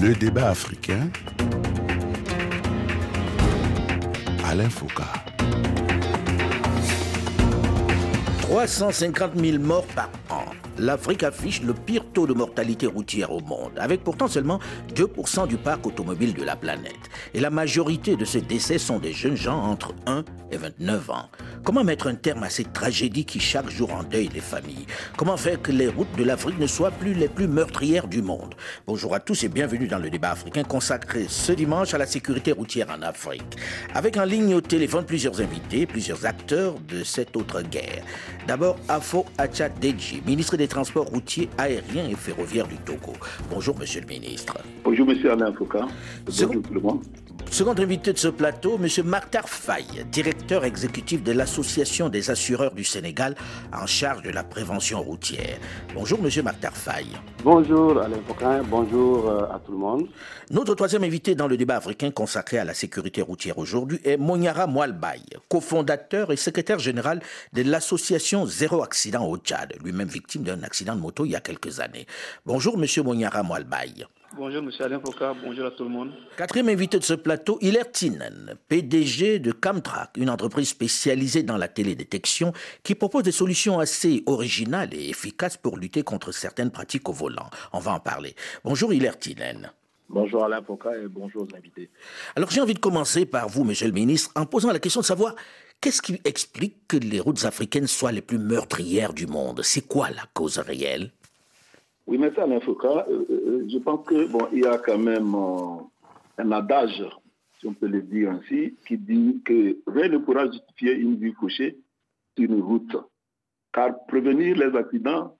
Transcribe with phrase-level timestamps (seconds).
[0.00, 1.10] Le débat africain.
[4.44, 5.02] Alain Foucault.
[8.42, 10.44] 350 000 morts par an.
[10.78, 14.60] L'Afrique affiche le pire taux de mortalité routière au monde, avec pourtant seulement
[14.94, 16.94] 2% du parc automobile de la planète.
[17.34, 21.28] Et la majorité de ces décès sont des jeunes gens entre 1 et 29 ans.
[21.64, 24.86] Comment mettre un terme à ces tragédies qui chaque jour endeuillent les familles?
[25.16, 28.54] Comment faire que les routes de l'Afrique ne soient plus les plus meurtrières du monde?
[28.86, 32.52] Bonjour à tous et bienvenue dans le débat africain consacré ce dimanche à la sécurité
[32.52, 33.56] routière en Afrique.
[33.94, 38.02] Avec en ligne au téléphone plusieurs invités, plusieurs acteurs de cette autre guerre.
[38.46, 43.12] D'abord, Afo Acha Deji, ministre des Transports routiers, aériens et ferroviaires du Togo.
[43.50, 44.58] Bonjour, monsieur le ministre.
[44.84, 45.88] Bonjour, monsieur Alain Foucault.
[46.24, 47.02] Bonjour tout le monde.
[47.50, 49.06] Second invité de ce plateau, M.
[49.06, 53.34] Martar Faye, directeur exécutif de l'Association des assureurs du Sénégal
[53.72, 55.56] en charge de la prévention routière.
[55.94, 56.28] Bonjour M.
[56.44, 57.06] Martar Faye.
[57.42, 60.08] Bonjour Alain Foucault, bonjour euh, à tout le monde.
[60.50, 64.66] Notre troisième invité dans le débat africain consacré à la sécurité routière aujourd'hui est Moniara
[64.66, 67.22] Moualbaye, cofondateur et secrétaire général
[67.54, 71.40] de l'association Zéro Accident au Tchad, lui-même victime d'un accident de moto il y a
[71.40, 72.06] quelques années.
[72.44, 72.84] Bonjour M.
[73.02, 74.04] Moniara Moualbaye.
[74.36, 75.34] Bonjour, monsieur Alain Foucault.
[75.42, 76.12] Bonjour à tout le monde.
[76.36, 81.66] Quatrième invité de ce plateau, Hilaire Tinen, PDG de Camtrack, une entreprise spécialisée dans la
[81.66, 87.12] télédétection qui propose des solutions assez originales et efficaces pour lutter contre certaines pratiques au
[87.12, 87.48] volant.
[87.72, 88.34] On va en parler.
[88.64, 89.72] Bonjour, Hilaire Tinen.
[90.10, 91.90] Bonjour Alain Foucault et bonjour aux invités.
[92.36, 95.06] Alors j'ai envie de commencer par vous, monsieur le ministre, en posant la question de
[95.06, 95.34] savoir
[95.80, 99.60] qu'est-ce qui explique que les routes africaines soient les plus meurtrières du monde?
[99.62, 101.12] C'est quoi la cause réelle?
[102.06, 103.02] Oui, mais ça, Alain Foucault,
[103.66, 105.82] je pense que bon, il y a quand même euh,
[106.38, 107.02] un adage,
[107.58, 111.32] si on peut le dire ainsi, qui dit que rien ne pourra justifier une vie
[111.32, 111.78] couchée
[112.36, 112.96] sur une route.
[113.72, 115.36] Car prévenir les accidents,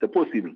[0.00, 0.54] c'est possible.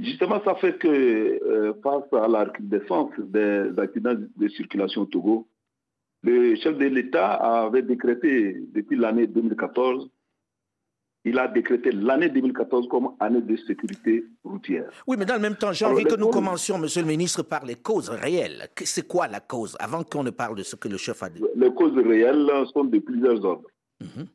[0.00, 5.48] Justement, ça fait que euh, face à la recrudescence des accidents de circulation au Togo,
[6.22, 7.32] le chef de l'État
[7.64, 10.10] avait décrété depuis l'année 2014
[11.24, 14.90] il a décrété l'année 2014 comme année de sécurité routière.
[15.06, 17.64] Oui, mais dans le même temps, j'ai envie que nous commencions, Monsieur le ministre, par
[17.64, 18.68] les causes réelles.
[18.84, 21.42] C'est quoi la cause, avant qu'on ne parle de ce que le chef a dit?
[21.56, 23.68] Les causes réelles sont de plusieurs ordres.
[24.00, 24.26] Mhm.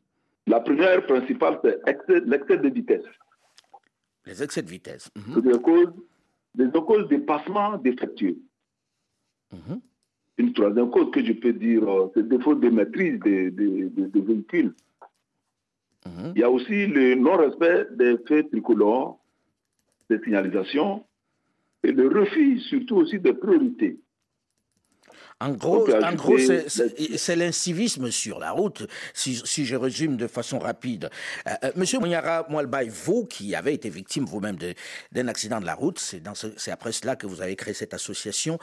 [0.46, 3.04] La première principale, c'est l'excès de vitesse.
[4.24, 5.10] Les excès de vitesse.
[5.16, 5.34] Mhm.
[5.34, 5.92] C'est des causes,
[6.54, 8.36] des causes de passement défectueux.
[10.38, 13.50] Une troisième cause que je peux dire, euh, c'est le défaut de maîtrise des
[14.14, 14.74] véhicules.
[16.06, 16.32] Mhm.
[16.34, 19.18] Il y a aussi le non-respect des faits tricolores,
[20.08, 21.04] des signalisations
[21.82, 23.98] et le refus surtout aussi des priorités.
[25.38, 30.58] En gros, en gros c'est l'incivisme sur la route, si, si, je résume de façon
[30.58, 31.10] rapide.
[31.46, 34.56] Euh, euh, Monsieur Mounyara Moualbaï, vous qui avez été victime vous-même
[35.12, 38.58] d'un accident de la route, c'est après cela que vous avez créé cette association.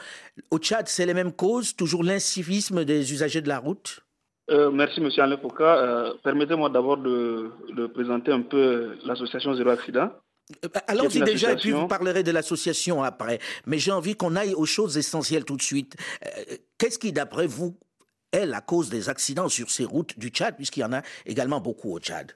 [0.50, 4.03] Au Tchad, c'est les mêmes causes, toujours l'incivisme des usagers de la route?
[4.50, 5.64] Euh, merci, Monsieur Alain Foucault.
[5.64, 7.50] Euh, permettez-moi d'abord de,
[7.94, 10.10] présenter un peu l'association Zéro Accident.
[10.64, 13.38] Euh, allons-y déjà, et puis vous parlerez de l'association après.
[13.66, 15.96] Mais j'ai envie qu'on aille aux choses essentielles tout de suite.
[16.76, 17.76] Qu'est-ce qui, d'après vous,
[18.32, 21.60] est la cause des accidents sur ces routes du Tchad, puisqu'il y en a également
[21.60, 22.32] beaucoup au Tchad?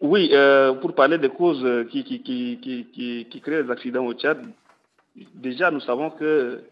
[0.00, 0.32] Oui,
[0.80, 2.58] pour parler des causes qui, qui, qui,
[3.30, 4.44] qui, créent les accidents au Tchad,
[5.34, 6.64] déjà nous savons que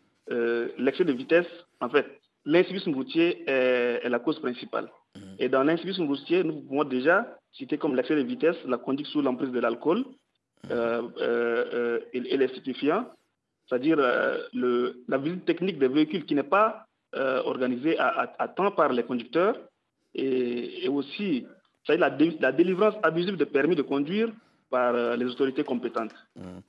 [0.78, 1.46] l'excès de vitesse,
[1.80, 4.88] en fait, l'incivisme routier est, la cause principale.
[5.16, 5.36] Mhm.
[5.38, 9.22] Et dans l'incivisme routier, nous pouvons déjà citer comme l'excès de vitesse, la conduite sous
[9.22, 10.70] l'emprise de l'alcool mhm.
[10.70, 13.06] euh, euh, et, les stupéfiants,
[13.66, 14.38] c'est-à-dire euh,
[15.08, 19.56] la visite technique des véhicules qui n'est pas organisée à, temps par les conducteurs
[20.14, 21.44] et, aussi
[21.88, 22.08] la,
[22.40, 24.28] la, délivrance abusive de permis de conduire
[24.70, 26.14] par les autorités compétentes.
[26.36, 26.62] Mhm.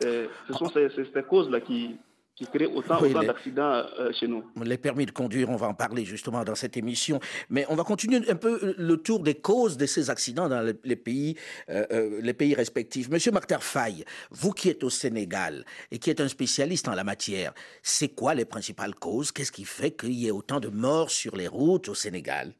[0.47, 1.95] ce sont ces, ces causes-là qui,
[2.35, 4.43] qui crée autant, d'accidents euh, chez nous.
[4.63, 7.19] Les permis de conduire, on va en parler justement dans cette émission.
[7.49, 10.95] Mais on va continuer un peu le tour des causes de ces accidents dans les,
[10.95, 11.35] pays,
[11.69, 13.09] euh, euh, les pays respectifs.
[13.09, 17.03] Monsieur Martar Faye, vous qui êtes au Sénégal et qui êtes un spécialiste en la
[17.03, 17.53] matière,
[17.83, 19.31] c'est quoi les principales causes?
[19.31, 22.53] Qu'est-ce qui fait qu'il y ait autant de morts sur les routes au Sénégal?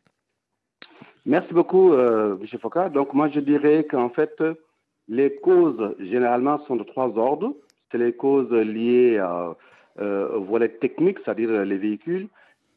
[1.26, 2.40] Merci beaucoup, M.
[2.60, 2.90] Foucault.
[2.90, 4.34] Donc moi, je dirais qu'en fait,
[5.08, 7.56] les causes généralement sont de trois ordres.
[7.92, 9.56] C'est les causes liées à
[10.00, 12.28] euh, volets techniques, c'est-à-dire les véhicules,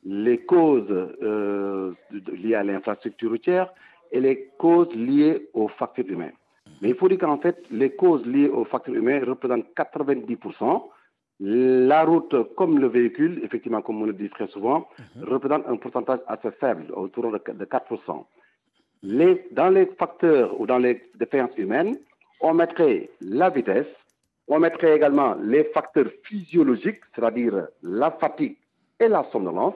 [0.05, 1.93] les causes euh,
[2.33, 3.73] liées à l'infrastructure routière
[4.13, 6.33] et les causes liées aux facteurs humains.
[6.83, 10.83] Mais il faut dire qu'en fait, les causes liées aux facteurs humains représentent 90%.
[11.41, 15.25] La route, comme le véhicule, effectivement, comme on le dit très souvent, mhm.
[15.25, 18.25] représente un pourcentage assez faible, autour de 4%.
[19.03, 21.97] Les, dans les facteurs ou dans les défaillances humaines,
[22.41, 23.87] on mettrait la vitesse,
[24.49, 28.57] On mettrait également les facteurs physiologiques, c'est-à-dire la fatigue
[29.01, 29.75] et la somnolence.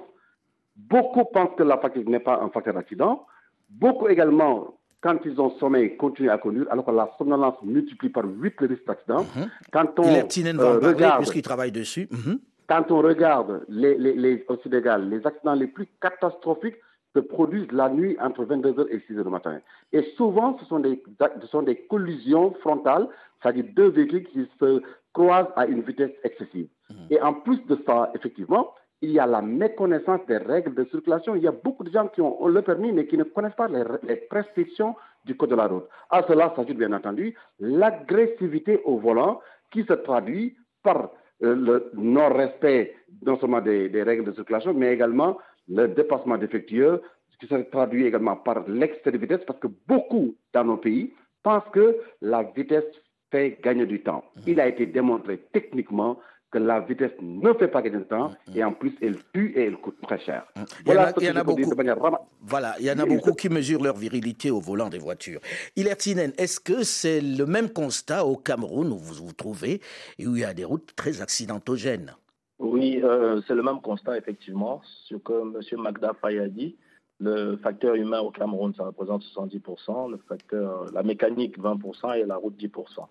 [0.77, 3.27] Beaucoup pensent que la fatigue n'est pas un facteur d'accident.
[3.71, 8.25] Beaucoup également, quand ils ont sommeil, continuent à conduire, alors que la somnolence multiplie par
[8.27, 9.25] 8 le risque d'accident.
[9.37, 9.51] Mhm.
[9.73, 12.09] Quand on va euh, en regarde puisqu'il travaille dessus.
[12.11, 12.39] Mhm.
[12.69, 16.77] quand on regarde les, les, les- au Sénégal, les accidents les plus catastrophiques
[17.17, 19.59] se produisent la nuit entre 22h et 6h du matin.
[19.93, 21.03] Et souvent, ce sont des,
[21.41, 23.09] ce sont des collisions frontales,
[23.43, 24.83] c'est-à-dire deux véhicules qui se
[25.13, 26.69] croisent à une vitesse excessive.
[27.11, 31.37] Et en plus de ça, effectivement, il y a la méconnaissance des règles de circulation.
[31.37, 33.69] Il y a beaucoup de gens qui ont, le permis, mais qui ne connaissent pas
[33.69, 35.85] les, les prescriptions du code de la route.
[36.11, 39.41] À cela s'ajoute bien entendu l'agressivité au volant
[39.71, 41.11] qui se traduit par
[41.45, 42.95] euh, le non-respect
[43.25, 45.39] non seulement des, des règles de circulation, mais également
[45.69, 47.03] le dépassement défectueux,
[47.39, 51.13] qui se traduit également par l'excès de vitesse, parce que beaucoup dans nos pays
[51.43, 52.85] pensent que la vitesse
[53.31, 54.25] fait gagner du temps.
[54.47, 56.19] Il a été démontré techniquement
[56.51, 59.67] que la vitesse ne fait pas gagner du temps, et en plus, elle tue et
[59.67, 60.47] elle coûte très cher.
[60.87, 61.61] Il y en a beaucoup.
[61.61, 65.41] de Voilà, il y en a beaucoup qui mesurent leur virilité au volant des voitures.
[65.77, 69.81] Ilertinen, est-ce que c'est le même constat au Cameroun où vous vous trouvez
[70.19, 72.15] et où il y a des routes très accidentogènes?
[72.59, 74.81] Oui, euh, c'est le même constat, effectivement.
[75.05, 75.83] Ce que M.
[75.83, 76.77] Magda Faye a dit,
[77.21, 82.37] le facteur humain au Cameroun, ça représente 70%, le facteur, la mécanique 20% et la
[82.37, 83.07] route 10%.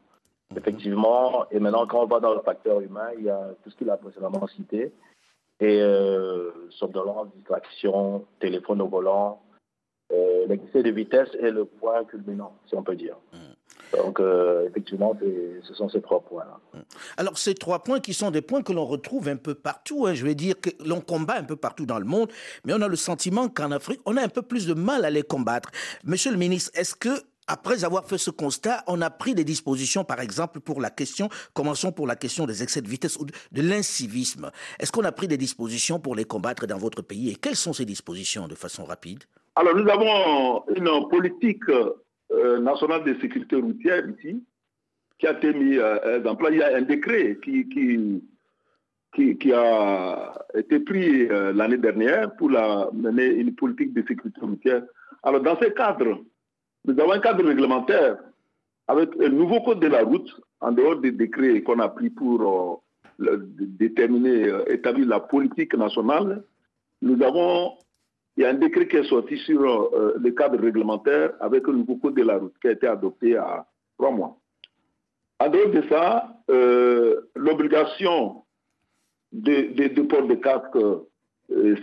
[0.55, 3.75] Effectivement, et maintenant, quand on va dans le facteur humain, il y a tout ce
[3.75, 4.93] qu'il a précédemment cité,
[5.59, 9.41] et euh, somnolence, distraction, téléphone au volant,
[10.13, 13.17] euh, l'excès de vitesse est le point culminant, si on peut dire.
[13.95, 15.17] Donc, euh, effectivement,
[15.63, 16.59] ce sont ces trois points-là.
[17.15, 20.13] Alors, ces trois points qui sont des points que l'on retrouve un peu partout, hein,
[20.13, 22.29] je vais dire que l'on combat un peu partout dans le monde,
[22.65, 25.09] mais on a le sentiment qu'en Afrique, on a un peu plus de mal à
[25.09, 25.71] les combattre.
[26.03, 27.09] Monsieur le ministre, est-ce que,
[27.47, 31.29] après avoir fait ce constat, on a pris des dispositions, par exemple, pour la question,
[31.53, 34.51] commençons pour la question des excès de vitesse ou de, l'incivisme.
[34.79, 37.73] Est-ce qu'on a pris des dispositions pour les combattre dans votre pays et quelles sont
[37.73, 39.23] ces dispositions de façon rapide?
[39.55, 44.43] Alors, nous avons une politique euh, nationale de sécurité routière ici,
[45.17, 46.51] qui a été mis euh, en place.
[46.51, 48.21] Il y a un décret qui, qui,
[49.39, 54.83] qui, a été pris euh, l'année dernière pour mener une politique de sécurité routière.
[55.23, 56.19] Alors, dans ce cadre,
[56.87, 58.17] nous avons un cadre réglementaire
[58.87, 62.81] avec un nouveau code de la route, en dehors des décrets qu'on a pris pour
[63.19, 66.43] euh, déterminer, euh, établir la politique nationale.
[67.01, 67.73] Nous avons
[68.37, 71.73] il y a un décret qui est sorti sur euh, le cadre réglementaire avec un
[71.73, 73.65] nouveau code de la route qui a été adopté à
[73.97, 74.37] trois mois.
[75.39, 76.39] En dehors de ça,
[77.35, 78.43] l'obligation
[79.31, 80.77] de, de, de port de casque,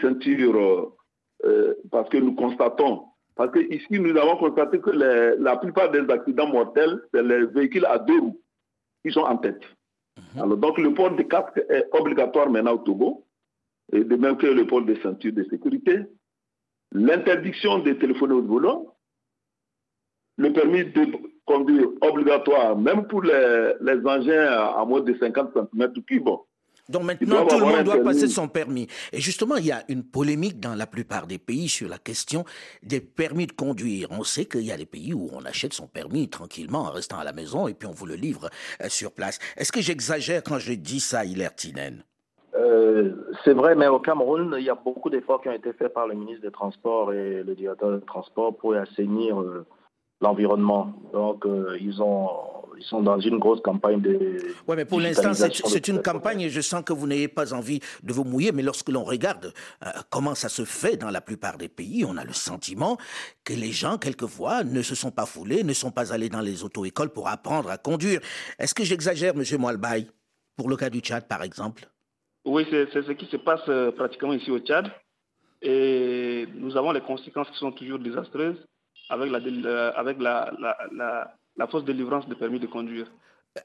[0.00, 0.92] ceinture,
[1.90, 3.04] parce que nous constatons,
[3.36, 7.46] parce que ici nous avons constaté que les- la plupart des accidents mortels, c'est les
[7.46, 8.40] véhicules à deux roues
[9.04, 9.62] qui sont en tête.
[10.36, 13.25] Alors donc le port de casque est obligatoire maintenant au Togo,
[13.92, 16.00] et de même que le port de ceinture de sécurité
[16.92, 18.94] l'interdiction des téléphones au volant,
[20.36, 21.06] le permis de
[21.44, 26.44] conduire obligatoire, même pour les, les engins à, à moins de 50 cm3.
[26.88, 28.88] Donc maintenant, tout le monde doit passer son permis.
[29.12, 32.44] Et justement, il y a une polémique dans la plupart des pays sur la question
[32.82, 34.08] des permis de conduire.
[34.10, 37.19] On sait qu'il y a des pays où on achète son permis tranquillement en restant
[37.19, 38.50] à la maison et puis on vous le livre
[38.82, 39.38] euh, sur place.
[39.56, 42.05] Est-ce que j'exagère quand je dis ça, Hilaire-Tinen
[42.55, 43.12] Euh,
[43.44, 46.06] c'est vrai, mais au Cameroun, il y a beaucoup d'efforts qui ont été faits par
[46.06, 49.67] le ministre des Transports et le directeur des Transports pour assainir euh,
[50.24, 50.93] l'environnement.
[51.12, 52.28] Donc, euh, ils, ont,
[52.76, 54.36] ils sont dans une grosse campagne de.
[54.66, 57.81] Oui, mais pour l'instant, c'est une campagne et je sens que vous n'ayez pas envie
[58.02, 59.52] de vous mouiller, mais lorsque l'on regarde
[59.84, 62.96] euh, comment ça se fait dans la plupart des pays, on a le sentiment
[63.44, 66.64] que les gens, quelquefois, ne se sont pas foulés, ne sont pas allés dans les
[66.64, 68.20] auto-écoles pour apprendre à conduire.
[68.58, 69.44] Est-ce que j'exagère, M.
[69.58, 70.08] Moalbaï,
[70.56, 71.84] pour le cas du Tchad, par exemple?
[72.46, 74.86] Oui, c'est c'est ce qui se passe euh, pratiquement ici au Tchad.
[75.62, 78.60] Et nous avons les conséquences qui sont toujours désastreuses
[79.08, 83.11] avec la, euh, avec la, la, la, la fausse délivrance de permis de conduire.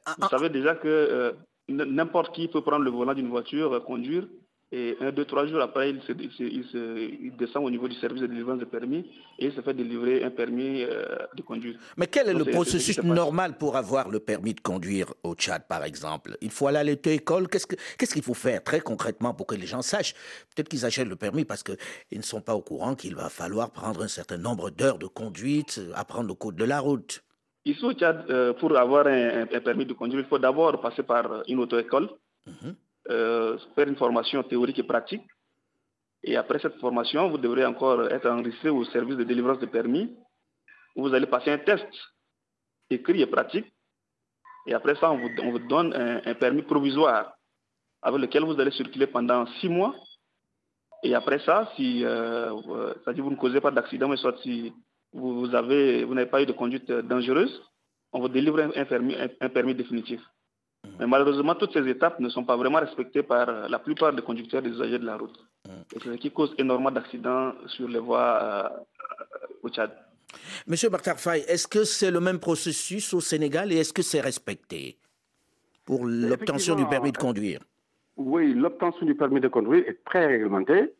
[0.06, 1.34] Ah, Vous savez déjà que euh,
[1.68, 4.28] n'importe qui peut prendre le volant d'une voiture, euh, conduire,
[4.72, 7.72] et un, deux, trois jours après, il, se, il, se- il se- il descend au
[7.72, 9.00] niveau du service de délivrance de permis
[9.40, 11.76] et il se fait délivrer un permis euh, de conduire.
[11.98, 15.64] Mais quel est Donc, le processus normal pour avoir le permis de conduire au Tchad,
[15.68, 16.38] par exemple?
[16.42, 19.56] Il faut aller à l'auto-école Qu'est-ce que- qu'est-ce qu'il faut faire très concrètement pour que
[19.56, 20.14] les gens sachent?
[20.56, 21.78] Peut-être qu'ils achètent le permis parce qu'ils
[22.18, 25.80] ne sont pas au courant qu'il va falloir prendre un certain nombre d'heures de conduite,
[25.80, 27.24] euh, apprendre le code de la route.
[27.66, 31.02] Ici au Tchad, euh, pour avoir un, un permis de conduire, il faut d'abord passer
[31.04, 32.10] par une auto-école,
[32.48, 32.76] Mhm.
[33.10, 35.24] Euh, faire une formation théorique et pratique.
[36.24, 40.16] Et après cette formation, vous devrez encore être enregistré au service de délivrance de permis.
[40.96, 41.88] Vous allez passer un test
[42.90, 43.66] écrit et pratique.
[44.66, 47.34] Et après ça, on vous, donne un, permis provisoire
[48.02, 49.96] avec lequel vous allez circuler pendant six mois.
[51.04, 52.54] Et après ça, si euh,
[53.14, 54.74] dit vous ne causez pas d'accident, mais soit si
[55.14, 57.62] vous avez, vous n'avez pas eu de conduite dangereuse,
[58.12, 60.22] on vous délivre un, permis définitif.
[61.00, 64.62] Mais malheureusement, toutes ces étapes ne sont pas vraiment respectées par la plupart des conducteurs
[64.62, 65.38] des usagers de la route.
[65.96, 68.70] Et ce qui cause énormément d'accidents sur les voies euh,
[69.64, 69.92] au Tchad.
[70.68, 71.18] Monsieur Bakhtar
[71.48, 74.98] est-ce que c'est le même processus au Sénégal et est-ce que c'est respecté
[75.86, 77.62] pour l'obtention du permis de conduire?
[78.18, 80.94] Oui, l'obtention du permis de conduire est très réglementée.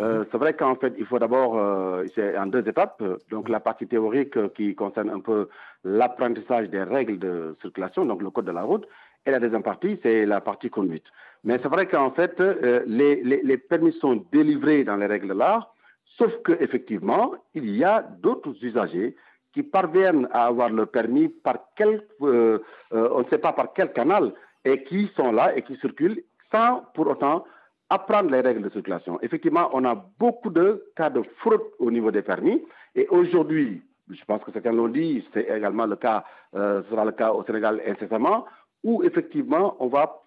[0.00, 3.02] Euh, c'est vrai qu'en fait, il faut d'abord, euh, c'est en deux étapes.
[3.30, 5.48] Donc, la partie théorique euh, qui concerne un peu
[5.84, 8.86] l'apprentissage des règles de circulation, donc le code de la route,
[9.26, 11.04] et la deuxième partie, c'est la partie conduite.
[11.44, 12.40] Mais c'est vrai qu'en fait,
[12.86, 15.74] les, les, permis sont délivrés dans les règles l'art,
[16.18, 19.16] Sauf qu'effectivement, il y a d'autres usagers
[19.52, 22.58] qui parviennent à avoir le permis par quel, euh,
[22.92, 24.32] euh, on ne sait pas par quel canal,
[24.64, 27.44] et qui sont là et qui circulent sans pour autant
[27.90, 29.20] apprendre les règles de circulation.
[29.22, 32.62] Effectivement, on a beaucoup de cas de fraude au niveau des permis,
[32.94, 37.12] et aujourd'hui, je pense que certains l'ont dit, c'est également le cas, euh, sera le
[37.12, 38.46] cas au Sénégal incessamment,
[38.86, 40.22] où effectivement, on va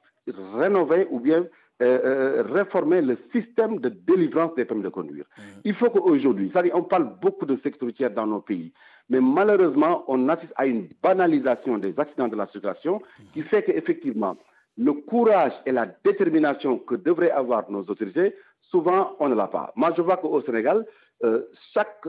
[0.56, 1.46] rénover ou bien
[1.82, 5.24] euh, euh, réformer le système de délivrance des permis de conduire.
[5.38, 5.42] Mmh.
[5.64, 8.74] Il faut qu'aujourd'hui, on parle beaucoup de sécurité dans nos pays,
[9.10, 13.24] mais malheureusement, on assiste à une banalisation des accidents de la circulation mmh.
[13.34, 14.36] qui fait qu'effectivement,
[14.78, 18.36] le courage et la détermination que devraient avoir nos autorités,
[18.70, 19.72] souvent, on ne l'a pas.
[19.78, 20.86] Moi, je vois qu'au Sénégal,
[21.24, 22.06] euh, chaque,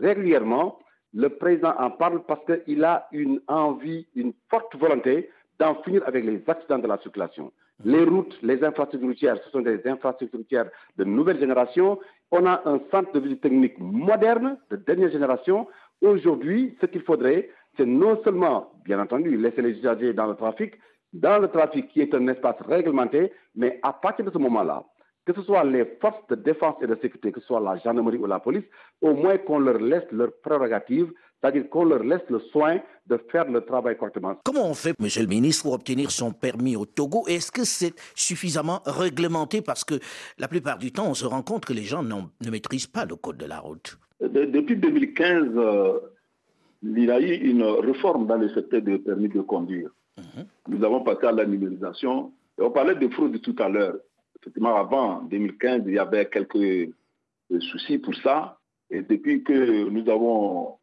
[0.00, 0.78] régulièrement,
[1.14, 6.24] le président en parle parce qu'il a une envie, une forte volonté d'en finir avec
[6.24, 7.52] les accidents de la circulation.
[7.84, 11.98] Les routes, les infrastructures routières, ce sont des infrastructures routières de nouvelle génération.
[12.30, 15.66] On a un centre de visite technique moderne, de dernière génération.
[16.02, 20.74] Aujourd'hui, ce qu'il faudrait, c'est non seulement, bien entendu, laisser les usagers dans le trafic,
[21.12, 24.84] dans le trafic qui est un espace réglementé, mais à partir de ce moment-là,
[25.26, 28.18] que ce soit les forces de défense et de sécurité, que ce soit la gendarmerie
[28.18, 28.64] ou la police,
[29.00, 33.50] au moins qu'on leur laisse leurs prérogatives c'est-à-dire qu'on leur laisse le soin de faire
[33.50, 34.36] le travail correctement.
[34.44, 37.24] Comment on fait, Monsieur le ministre, pour obtenir son permis au Togo?
[37.26, 39.62] Est-ce que c'est suffisamment réglementé?
[39.62, 39.94] Parce que
[40.38, 43.16] la plupart du temps, on se rend compte que les gens ne maîtrisent pas le
[43.16, 43.98] code de la route.
[44.20, 45.98] depuis 2015, euh,
[46.82, 49.90] il y a eu une réforme dans le secteur du permis de conduire.
[50.18, 50.44] Mhm.
[50.68, 52.32] Nous avons passé à la numérisation.
[52.58, 53.96] on parlait de fraude tout à l'heure.
[54.42, 58.58] Effectivement, avant 2015, il y avait quelques euh, soucis pour ça.
[58.90, 60.78] Et depuis que nous avons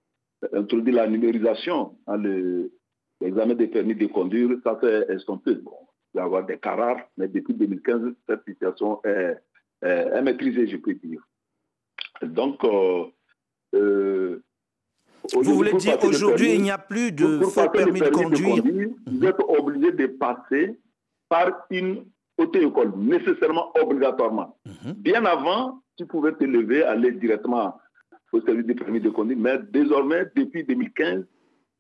[0.54, 2.70] introduit la numérisation dans
[3.22, 5.56] l'examen des permis de conduire, ça fait estompé.
[5.56, 5.76] Bon,
[6.14, 9.42] il va y avoir des cas rares, mais depuis 2015, cette situation est,
[10.22, 11.22] maîtrisée, je peux dire.
[12.22, 13.06] Donc, euh,
[13.76, 14.44] euh,
[15.34, 18.64] vous voulez dire aujourd'hui, il n'y a plus de faux permis, de conduire,
[19.06, 20.80] Vous êtes obligé de passer
[21.28, 22.06] par une
[22.38, 24.58] auto-école, nécessairement, obligatoirement.
[24.65, 24.94] Mhm.
[24.94, 27.77] Bien avant, tu pouvais te lever, aller directement
[28.32, 29.38] au service des permis de conduire.
[29.39, 31.25] Mais désormais, depuis 2015,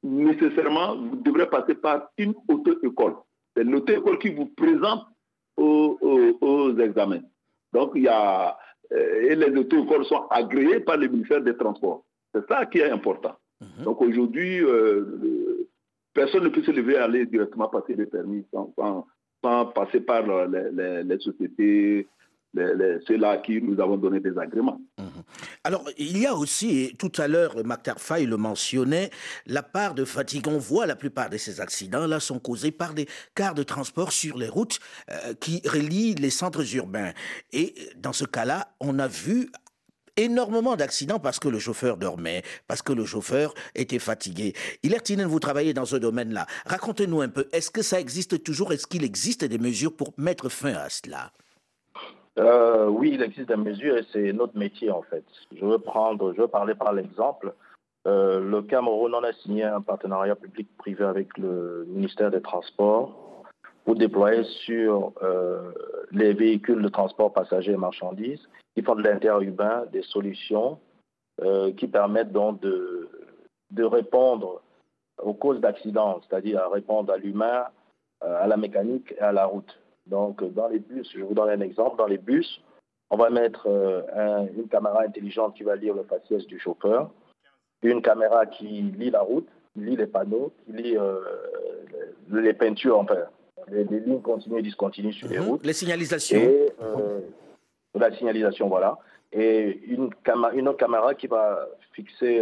[0.03, 3.15] nécessairement, vous devrez passer par une auto-école.
[3.55, 5.03] C'est l'auto-école qui vous présente
[5.57, 7.21] aux, examens.
[7.73, 8.57] Donc, il y a.
[8.93, 12.05] Euh, et les auto-écoles sont agréées par le ministère des Transports.
[12.33, 13.35] C'est ça qui est important.
[13.59, 13.83] Mhm.
[13.83, 15.67] Donc, aujourd'hui, euh,
[16.13, 19.05] personne ne peut se lever et aller directement passer les permis sans,
[19.41, 22.07] passer par les, les sociétés
[23.07, 24.79] ceux-là à qui nous avons donné des agréments.
[24.97, 25.23] Mhm.
[25.63, 29.09] Alors, il y a aussi, tout à l'heure, Maktar le mentionnait,
[29.45, 30.47] la part de fatigue.
[30.47, 34.37] On voit la plupart de ces accidents-là sont causés par des cars de transport sur
[34.37, 34.79] les routes
[35.11, 37.11] euh, qui relient les centres urbains.
[37.51, 39.49] Et dans ce cas-là, on a vu
[40.17, 44.53] énormément d'accidents parce que le chauffeur dormait, parce que le chauffeur était fatigué.
[44.83, 46.45] Ilertinen, vous travaillez dans ce domaine-là.
[46.65, 48.73] Racontez-nous un peu, est-ce que ça existe toujours?
[48.73, 51.31] Est-ce qu'il existe des mesures pour mettre fin à cela?
[52.39, 55.23] Euh, oui, il existe des mesures et c'est notre métier en fait.
[55.55, 57.53] Je veux prendre, je veux parler par l'exemple.
[58.07, 63.43] Euh, le Cameroun en a signé un partenariat public-privé avec le ministère des Transports
[63.85, 65.71] pour déployer sur euh,
[66.11, 68.47] les véhicules de transport passagers et marchandises
[68.77, 70.77] qui font de l'interurbain des solutions
[71.77, 73.09] qui permettent donc de,
[73.71, 74.61] de répondre
[75.21, 77.65] aux causes d'accidents, c'est-à-dire à répondre à l'humain,
[78.21, 79.79] à la mécanique et à la route.
[80.05, 82.61] Donc, dans les bus, je vous donne un exemple, dans les bus,
[83.09, 87.09] on va mettre euh, une caméra intelligente qui va lire le faciès du chauffeur,
[87.81, 91.19] une caméra qui lit la route, qui lit les panneaux, qui lit euh,
[92.31, 93.17] les peintures, enfin,
[93.69, 95.47] les, lignes continues et discontinues sur les mhm.
[95.47, 95.65] routes.
[95.65, 96.37] Les signalisations.
[96.37, 97.19] Et euh,
[97.99, 98.97] la signalisation, voilà.
[99.31, 100.09] Et une,
[100.53, 102.41] une autre caméra qui va fixer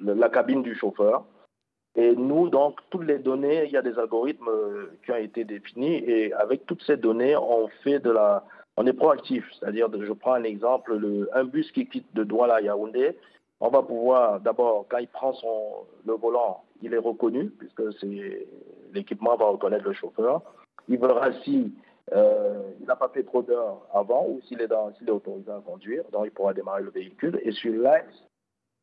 [0.00, 1.24] la cabine du chauffeur
[1.96, 4.50] Et nous, donc, toutes les données, il y a des algorithmes
[5.04, 8.44] qui ont été définis et avec toutes ces données, on fait de la,
[8.76, 9.44] on est proactif.
[9.58, 13.16] C'est-à-dire, je prends un exemple, le, un bus qui quitte de Douala à Yaoundé,
[13.60, 17.82] on va pouvoir, d'abord, quand il prend son, le volant, il est reconnu, puisque
[18.92, 20.42] l'équipement va reconnaître le chauffeur.
[20.88, 21.72] Il verra si
[22.10, 26.24] euh, il n'a pas fait trop d'heures avant ou s'il est, autorisé à conduire, donc
[26.26, 27.40] il pourra démarrer le véhicule.
[27.44, 28.24] Et sur l'axe,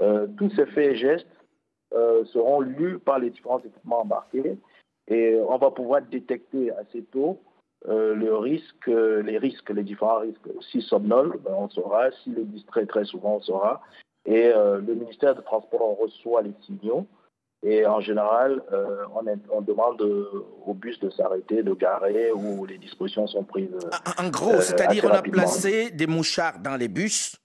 [0.02, 1.28] euh, tous ces faits et gestes
[1.94, 4.58] euh, seront lus par les différents équipements embarqués
[5.08, 7.40] et on va pouvoir détecter assez tôt
[7.88, 10.50] les risques, les différents risques.
[10.70, 12.12] S'il somnole, ben, on saura.
[12.12, 13.82] S'il est distrait très souvent, on saura.
[14.26, 17.08] Et le ministère des Transports reçoit les signaux
[17.62, 19.04] et en général, euh,
[19.51, 23.70] on, demande au bus de s'arrêter, de garer, où les dispositions sont prises.
[24.18, 27.36] En gros, euh, c'est-à-dire on a placé des mouchards dans les bus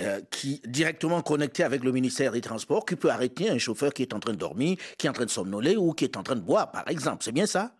[0.00, 4.02] euh, qui directement connectés avec le ministère des Transports, qui peut arrêter un chauffeur qui
[4.02, 6.22] est en train de dormir, qui est en train de somnoler ou qui est en
[6.22, 7.24] train de boire, par exemple.
[7.24, 7.72] C'est bien ça?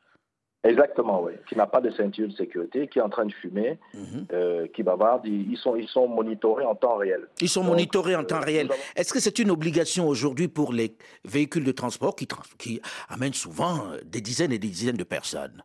[0.63, 1.33] Exactement, oui.
[1.49, 4.27] Qui n'a pas de ceinture de sécurité, qui est en train de fumer, mhm.
[4.33, 5.27] euh, qui bavarde.
[5.27, 7.29] Ils sont, ils sont monitorés en temps réel.
[7.41, 8.69] Ils sont monitorés en temps euh, réel.
[8.95, 13.87] Est-ce que c'est une obligation aujourd'hui pour les véhicules de transport qui, qui amènent souvent
[13.87, 15.63] euh, des dizaines et des dizaines de personnes?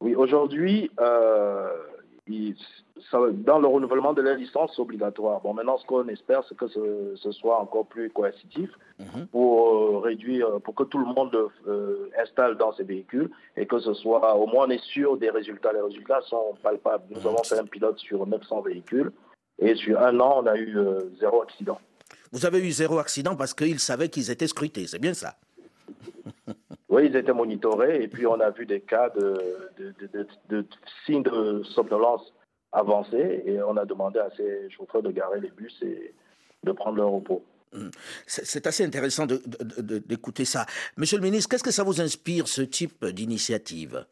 [0.00, 0.90] Oui, aujourd'hui,
[2.28, 5.40] dans le renouvellement de la licence obligatoire.
[5.40, 9.26] Bon, maintenant, ce qu'on espère, c'est que ce, soit encore plus coercitif mhm.
[9.26, 11.36] pour euh, réduire, pour que tout le monde
[11.66, 15.30] euh, installe dans ces véhicules et que ce soit, au moins, on est sûr des
[15.30, 15.72] résultats.
[15.72, 17.04] Les résultats sont palpables.
[17.10, 19.12] Nous avons fait un pilote sur 900 véhicules
[19.58, 21.78] et sur un an, on a eu euh, zéro accident.
[22.30, 25.36] Vous avez eu zéro accident parce qu'ils savaient qu'ils étaient scrutés, c'est bien ça
[26.92, 29.34] Oui, ils étaient monitorés et puis on a vu des cas de,
[30.50, 30.66] de
[31.06, 32.34] signes de somnolence
[32.70, 36.12] avancés et on a demandé à ces chauffeurs de garer les bus et
[36.62, 37.42] de prendre leur repos.
[37.74, 37.90] Hum.
[38.26, 40.66] C'est assez intéressant d'écouter ça.
[40.98, 44.04] Monsieur le ministre, qu'est-ce que ça vous inspire, ce type d'initiative?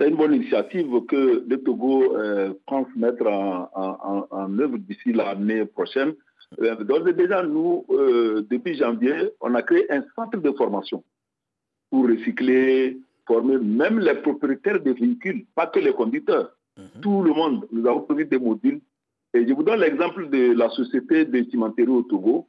[0.00, 6.14] C'est une bonne initiative que le Togo euh, pense mettre en, œuvre d'ici l'année prochaine.
[6.60, 11.04] Euh, déjà, nous, euh, depuis janvier, on a créé un centre de formation
[11.90, 16.50] pour recycler, former même les propriétaires des véhicules, pas que les conducteurs.
[16.76, 17.00] Mhm.
[17.02, 18.80] Tout le monde, nous avons produit des modules.
[19.34, 22.48] Et je vous donne l'exemple de la société de cimenterie au Togo.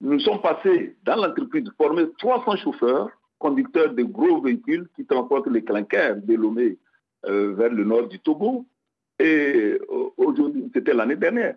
[0.00, 5.62] Nous sommes passés dans l'entreprise former 300 chauffeurs, conducteurs de gros véhicules qui transportent les
[5.62, 6.78] clinkers de Lomé
[7.26, 8.66] euh, vers le nord du Togo.
[9.20, 11.56] Et euh, aujourd'hui, c'était l'année dernière.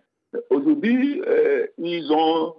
[0.52, 2.56] Aujourd'hui, euh, ils ont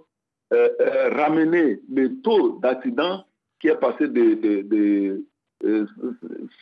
[0.49, 3.25] ramené le taux d'accident
[3.59, 5.23] qui est passé de,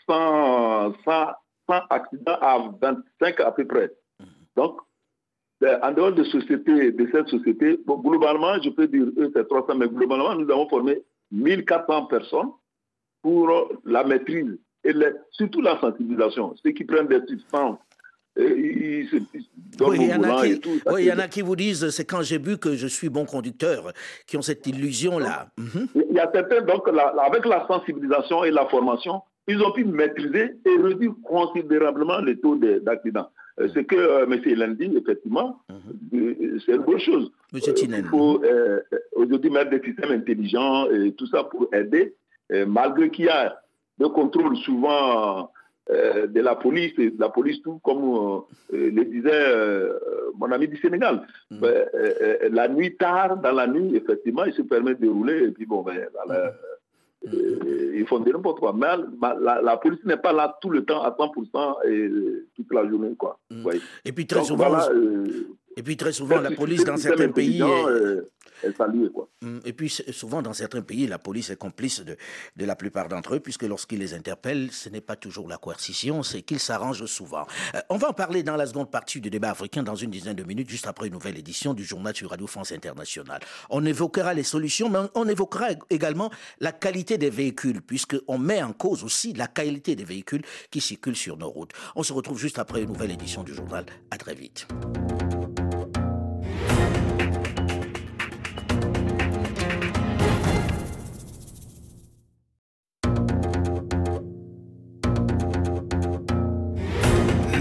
[0.07, 3.91] 100, 100, accidents à 25 à peu près.
[4.19, 4.27] Mhm.
[4.55, 4.79] Donc,
[5.63, 9.75] euh, en dehors de, société, de cette société, globalement, je peux dire, eux, c'est 300,
[9.75, 12.51] mais globalement, nous avons formé 1400 personnes
[13.21, 13.49] pour
[13.85, 14.93] la maîtrise et
[15.31, 16.55] surtout la sensibilisation.
[16.63, 17.79] Ceux qui prennent des substances
[18.37, 20.07] oui, il
[21.05, 23.93] y, en a qui, vous disent c'est quand j'ai bu que je suis bon conducteur,
[24.27, 25.47] qui ont cette illusion-là.
[25.57, 25.87] Mhm.
[25.95, 30.55] Il y a certains, donc, avec la sensibilisation et la formation, ils ont pu maîtriser
[30.65, 33.29] et réduire considérablement les taux d'accidents.
[33.59, 34.41] Euh, ce que euh, M.
[34.45, 36.19] Hélène dit, effectivement, mhm.
[36.19, 37.31] euh, c'est une bonne chose.
[37.53, 38.41] Monsieur Il faut
[39.15, 42.15] aujourd'hui mettre des systèmes intelligents et tout ça pour aider,
[42.67, 43.57] malgré qu'il y a
[43.97, 45.51] des contrôles souvent
[45.91, 48.39] euh, de la police, la police tout comme euh,
[48.71, 49.99] le disait euh,
[50.35, 51.27] mon ami du Sénégal.
[51.51, 51.59] Mm.
[51.59, 51.85] Ben,
[52.51, 55.83] la nuit tard, dans la nuit, effectivement, il se permet de rouler et puis bon,
[55.83, 57.29] ben, mm.
[57.93, 58.73] ils font n'importe quoi.
[58.73, 58.87] Mais
[59.41, 62.09] la, police n'est pas là tout le temps à 100% et
[62.55, 63.13] toute la journée.
[63.15, 63.37] Quoi.
[63.51, 63.69] Mm.
[64.05, 64.75] Et puis très souvent,
[65.75, 67.61] et puis très souvent, la police dans certains pays
[69.13, 69.29] quoi.
[69.43, 72.17] Hum, et puis souvent dans certains pays, la police est complice de,
[72.55, 76.23] de la plupart d'entre eux, puisque lorsqu'ils les interpellent, ce n'est pas toujours la coercition,
[76.23, 77.45] c'est qu'ils s'arrangent souvent.
[77.75, 80.35] Euh, on va en parler dans la seconde partie du débat africain dans une dizaine
[80.35, 83.41] de minutes, juste après une nouvelle édition du journal sur Radio France Internationale.
[83.69, 88.73] On évoquera les solutions, mais on évoquera également la qualité des véhicules, puisqu'on met en
[88.73, 91.71] cause aussi la qualité des véhicules qui circulent sur nos routes.
[91.95, 93.85] On se retrouve juste après une nouvelle édition du journal.
[94.11, 94.67] À très vite.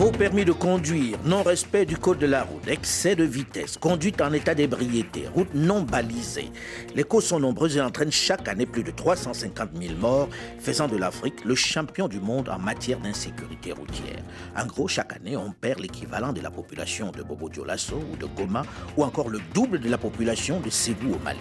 [0.00, 4.32] Faux permis de conduire, non-respect du code de la route, excès de vitesse, conduite en
[4.32, 6.50] état d'ébriété, route non balisée.
[6.94, 10.96] Les causes sont nombreuses et entraînent chaque année plus de 350 000 morts, faisant de
[10.96, 14.24] l'Afrique le champion du monde en matière d'insécurité routière.
[14.56, 18.24] En gros, chaque année, on perd l'équivalent de la population de Bobo Dioulasso ou de
[18.24, 18.62] Goma,
[18.96, 21.40] ou encore le double de la population de Ségou au Mali.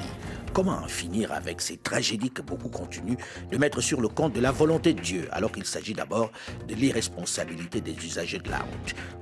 [0.52, 3.18] Comment en finir avec ces tragédies que beaucoup continuent
[3.52, 6.32] de mettre sur le compte de la volonté de Dieu, alors qu'il s'agit d'abord
[6.68, 8.49] de l'irresponsabilité des usagers de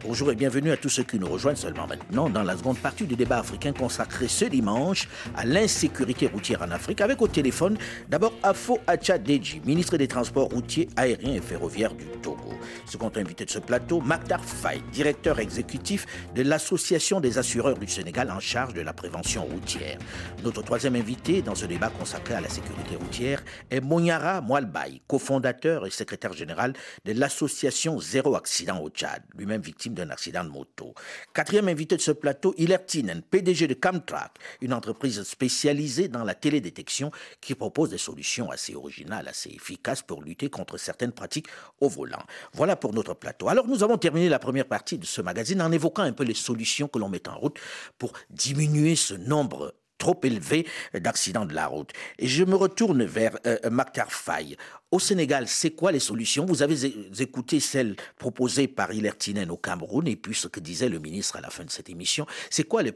[0.08, 3.06] Bonjour et bienvenue à tous ceux qui nous rejoignent seulement maintenant dans la seconde partie
[3.06, 8.32] du débat africain consacré ce dimanche à l'insécurité routière en Afrique, avec au téléphone d'abord
[8.42, 12.54] Afo Deji, ministre des Transports routiers, aériens et ferroviaires du Togo.
[12.86, 18.32] Second invité de ce plateau, Maktar Faye, directeur exécutif de l'Association des assureurs du Sénégal
[18.32, 19.98] en charge de la prévention routière.
[20.42, 25.86] Notre troisième invité dans ce débat consacré à la sécurité routière est Monyara Mwalbaï, cofondateur
[25.86, 26.72] et secrétaire général
[27.04, 30.94] de l'association Zéro Accident au Tchad, lui-même victime d'un accident de moto.
[31.34, 36.36] Quatrième invité de ce plateau, Hilaire Tinen, PDG de Camtrack, une entreprise spécialisée dans la
[36.36, 41.48] télédétection qui propose des solutions assez originales, assez efficaces pour lutter contre certaines pratiques
[41.80, 42.24] au volant.
[42.54, 43.50] Voilà pour notre plateau.
[43.50, 46.34] Alors nous avons terminé la première partie de ce magazine en évoquant un peu les
[46.34, 47.60] solutions que l'on met en route
[47.98, 51.92] pour diminuer ce nombre trop élevé d'accidents de la route.
[52.20, 54.58] Et je me retourne vers euh, Maktar Faye.
[54.92, 56.46] Au Sénégal, c'est quoi les solutions?
[56.46, 56.76] Vous avez
[57.20, 59.16] écouté celles proposées par Hilaire
[59.50, 62.26] au Cameroun et puis ce que disait le ministre à la fin de cette émission.
[62.50, 62.94] C'est quoi les,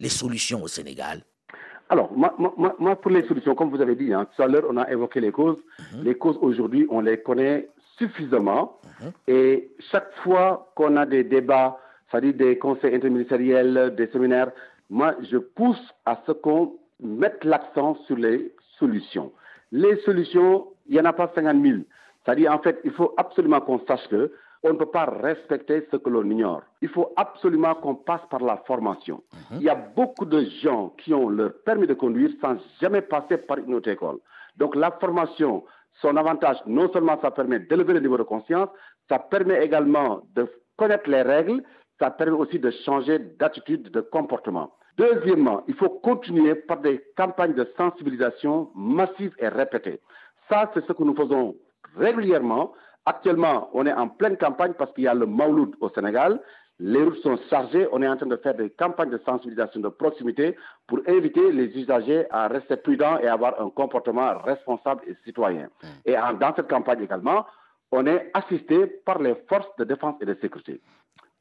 [0.00, 1.22] les, solutions au Sénégal?
[1.90, 2.34] Alors, moi,
[2.78, 5.20] moi, pour les solutions, comme vous avez dit, hein, tout à l'heure, on a évoqué
[5.20, 5.62] les causes.
[5.94, 6.04] Mhm.
[6.04, 8.78] Les causes, aujourd'hui, on les connaît suffisamment.
[9.00, 9.12] Mhm.
[9.26, 11.78] Et chaque fois qu'on a des débats,
[12.10, 14.50] c'est-à-dire des conseils interministériels, des séminaires,
[14.90, 19.32] moi, je pousse à ce qu'on mette l'accent sur les solutions.
[19.70, 21.78] Les solutions, il n'y en a pas 50 000.
[22.24, 24.32] C'est-à-dire, en fait, il faut absolument qu'on sache que
[24.64, 26.62] on ne peut pas respecter ce que l'on ignore.
[26.82, 29.22] Il faut absolument qu'on passe par la formation.
[29.50, 29.58] Mhm.
[29.60, 33.36] Il y a beaucoup de gens qui ont leur permis de conduire sans jamais passer
[33.36, 34.18] par une autre école.
[34.56, 35.64] Donc la formation,
[36.00, 38.68] son avantage, non seulement ça permet d'élever le niveau de conscience,
[39.08, 41.62] ça permet également de connaître les règles,
[42.00, 44.72] ça permet aussi de changer d'attitude, de comportement.
[44.98, 50.00] Deuxièmement, il faut continuer par des campagnes de sensibilisation massives et répétées.
[50.48, 51.54] Ça, c'est ce que nous faisons
[51.96, 52.72] régulièrement.
[53.06, 56.40] Actuellement, on est en pleine campagne parce qu'il y a le Mauloud au Sénégal.
[56.80, 57.86] Les routes sont chargées.
[57.92, 60.56] On est en train de faire des campagnes de sensibilisation de proximité
[60.88, 65.68] pour inviter les usagers à rester prudents et avoir un comportement responsable et citoyen.
[65.82, 65.86] Mmh.
[66.06, 67.46] Et dans cette campagne également,
[67.92, 70.80] on est assisté par les forces de défense et de sécurité.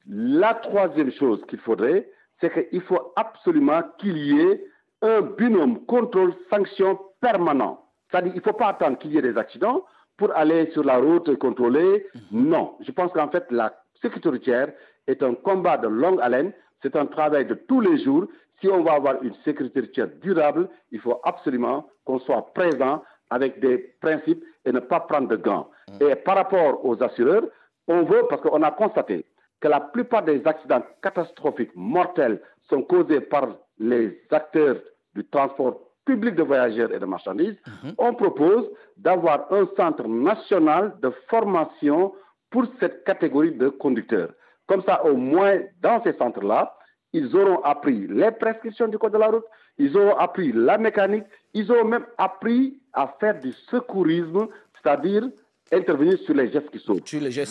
[0.08, 2.08] La troisième chose qu'il faudrait,
[2.40, 4.64] c'est qu'il faut absolument qu'il y ait
[5.02, 7.84] un binôme contrôle-sanction permanent.
[8.10, 9.84] C'est-à-dire qu'il ne faut pas attendre qu'il y ait des accidents
[10.18, 12.08] pour aller sur la route et contrôler.
[12.32, 12.50] Mhm.
[12.50, 14.72] Non, je pense qu'en fait, la sécurité routière
[15.08, 18.26] est un combat de longue haleine, c'est un travail de tous les jours.
[18.60, 23.60] Si on va avoir une sécurité routière durable, il faut absolument qu'on soit présent avec
[23.60, 25.70] des principes et ne pas prendre de gants.
[25.90, 26.10] Mhm.
[26.10, 27.44] Et par rapport aux assureurs,
[27.88, 29.26] on veut, parce qu'on a constaté
[29.60, 34.78] que la plupart des accidents catastrophiques mortels sont causés par les acteurs
[35.16, 37.94] du transport public de voyageurs et de marchandises, mhm.
[37.98, 38.66] on propose
[38.98, 42.14] d'avoir un centre national de formation
[42.50, 44.32] pour cette catégorie de conducteurs.
[44.68, 46.74] Comme ça, au moins, dans ces centres-là,
[47.14, 49.46] ils auront appris les prescriptions du code de la route,
[49.78, 55.24] ils auront appris la mécanique, ils auront même appris à faire du secourisme, c'est-à-dire
[55.72, 57.02] intervenir sur les gestes qui sauvent.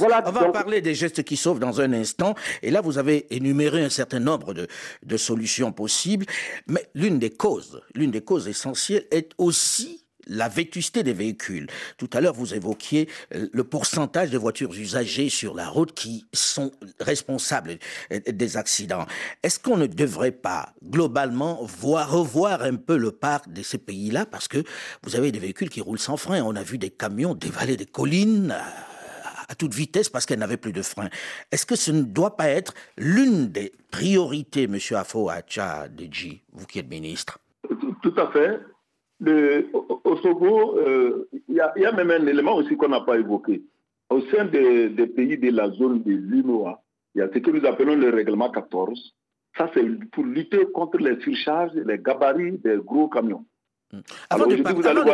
[0.00, 2.34] On va parler des gestes qui sauvent dans un instant.
[2.62, 4.66] Et là, vous avez énuméré un certain nombre de,
[5.04, 6.26] de solutions possibles.
[6.66, 11.66] Mais l'une des causes, l'une des causes essentielles est aussi la vétusté des véhicules.
[11.96, 16.26] Tout à l'heure, vous évoquiez euh, le pourcentage de voitures usagées sur la route qui
[16.32, 17.78] sont responsables
[18.12, 19.06] euh, des accidents.
[19.42, 24.26] Est-ce qu'on ne devrait pas, globalement, voir, revoir un peu le parc de ces pays-là?
[24.26, 24.62] Parce que
[25.02, 26.42] vous avez des véhicules qui roulent sans frein.
[26.42, 28.56] On a vu des camions dévaler des collines
[29.48, 31.08] à toute vitesse parce qu'elles n'avaient plus de frein.
[31.52, 34.78] Est-ce que ce ne doit pas être l'une des priorités, M.
[34.92, 37.38] Afo Acha Deji, vous qui êtes ministre?
[38.02, 38.60] Tout à fait
[39.24, 43.62] au Sogo, euh, il y, a même un élément aussi qu'on n'a pas évoqué.
[44.10, 46.82] Au sein des, pays de la zone de l'UNOA,
[47.14, 49.14] il y a ce que nous appelons le règlement 14.
[49.56, 53.44] Ça, c'est pour lutter contre les surcharges, les gabarits des gros camions.
[53.92, 54.00] Hmm.
[54.30, 54.56] Avant, de,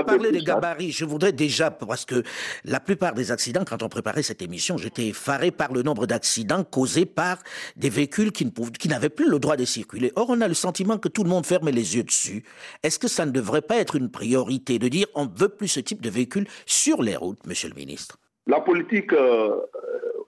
[0.02, 2.22] parler des gabarits, je voudrais déjà, parce que
[2.64, 6.64] la plupart des accidents, quand on préparait cette émission, j'étais effaré par le nombre d'accidents
[6.64, 7.38] causés par
[7.76, 10.11] des véhicules qui, qui n'avaient plus le droit de circuler.
[10.16, 12.44] Or, on a le sentiment que tout le monde ferme les yeux dessus.
[12.82, 15.68] Est-ce que ça ne devrait pas être une priorité de dire on ne veut plus
[15.68, 18.18] ce type de véhicules sur les routes, monsieur le ministre?
[18.46, 19.54] La politique euh,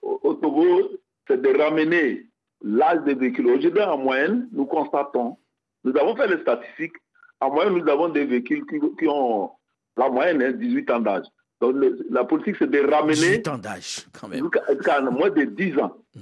[0.03, 0.91] au Togo
[1.27, 2.27] c'est de ramener
[2.63, 3.47] l'âge des véhicules.
[3.47, 5.37] Aujourd'hui, en moyenne, nous constatons,
[5.85, 6.97] nous avons fait les statistiques,
[7.45, 9.51] en moyenne, nous avons des véhicules qui, ont
[9.97, 11.27] la moyenne 18 hein, ans d'âge.
[11.61, 11.77] Donc,
[12.11, 13.15] la politique, c'est de ramener.
[13.15, 14.49] 18 ans d'âge, quand même.
[14.71, 16.21] Jusqu'à moins de 10 ans hmm.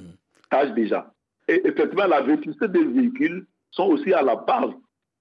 [0.51, 1.13] d'âge déjà.
[1.49, 4.71] Et effectivement, la vétusté des véhicules sont aussi à la base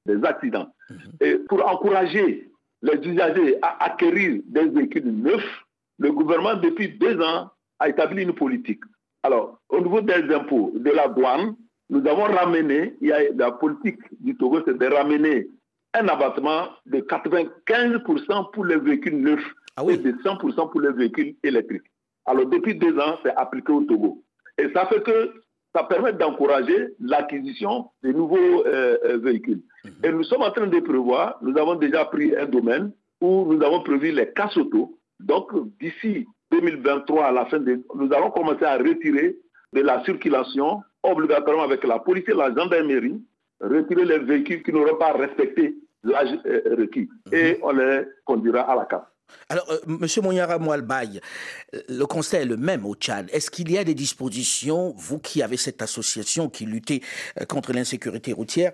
[0.06, 0.68] des accidents.
[0.90, 0.96] Hmm.
[1.22, 5.64] Et pour encourager les usagers à acquérir des véhicules neufs,
[6.00, 8.82] le gouvernement, depuis deux ans, a établi une politique.
[9.24, 11.56] Alors, au niveau des impôts, de la douane,
[11.92, 15.48] nous avons ramené, il y a la politique du Togo, c'est de ramener
[15.94, 19.46] un abattement de 95% pour les véhicules neufs
[19.78, 21.90] ah et de 100% pour les véhicules électriques.
[22.26, 24.24] Alors, depuis deux ans, c'est appliqué au Togo.
[24.58, 25.34] Et ça fait que
[25.74, 29.62] ça permet d'encourager l'acquisition de nouveaux euh, euh, véhicules.
[29.84, 29.92] Mhm.
[30.04, 33.64] Et nous sommes en train de prévoir, nous avons déjà pris un domaine où nous
[33.64, 34.98] avons prévu les casse auto.
[35.20, 39.38] Donc, d'ici 2023, à la fin de, nous allons commencer à retirer
[39.74, 43.22] de la circulation, obligatoirement avec la police et la gendarmerie,
[43.62, 47.10] retirer les véhicules qui n'auront pas respecté l'âge euh, requis.
[47.28, 47.34] Mhm.
[47.34, 49.02] Et on les conduira à la casse.
[49.48, 50.08] Alors, euh, M.
[50.24, 51.22] Mounyara Moualbaye,
[51.88, 53.30] le constat est le même au Tchad.
[53.32, 57.00] Est-ce qu'il y a des dispositions, vous qui avez cette association qui luttait
[57.40, 58.74] euh, contre l'insécurité routière,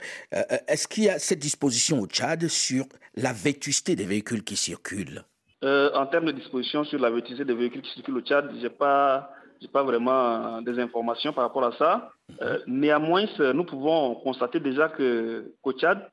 [0.68, 5.24] est-ce qu'il y a cette disposition au Tchad sur la vétusté des véhicules qui circulent?
[5.64, 8.62] Euh, en termes de dispositions sur la vétusté des véhicules qui circulent au Tchad, je
[8.62, 9.32] n'ai pas,
[9.72, 12.12] pas vraiment des informations par rapport à ça.
[12.42, 16.10] Euh, néanmoins, nous pouvons constater déjà qu'au Tchad,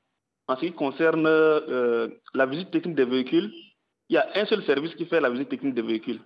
[0.49, 3.53] en ce qui concerne euh, la visite technique des véhicules,
[4.09, 6.21] il y a un seul service qui fait la visite technique des véhicules.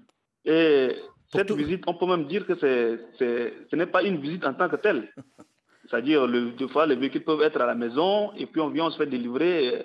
[0.45, 0.97] Et
[1.33, 4.77] cette visite, on peut même dire que ce n'est pas une visite en tant que
[4.77, 5.13] telle.
[5.91, 8.91] C'est-à-dire, deux fois, les véhicules peuvent être à la maison et puis on vient, on
[8.91, 9.83] se fait délivrer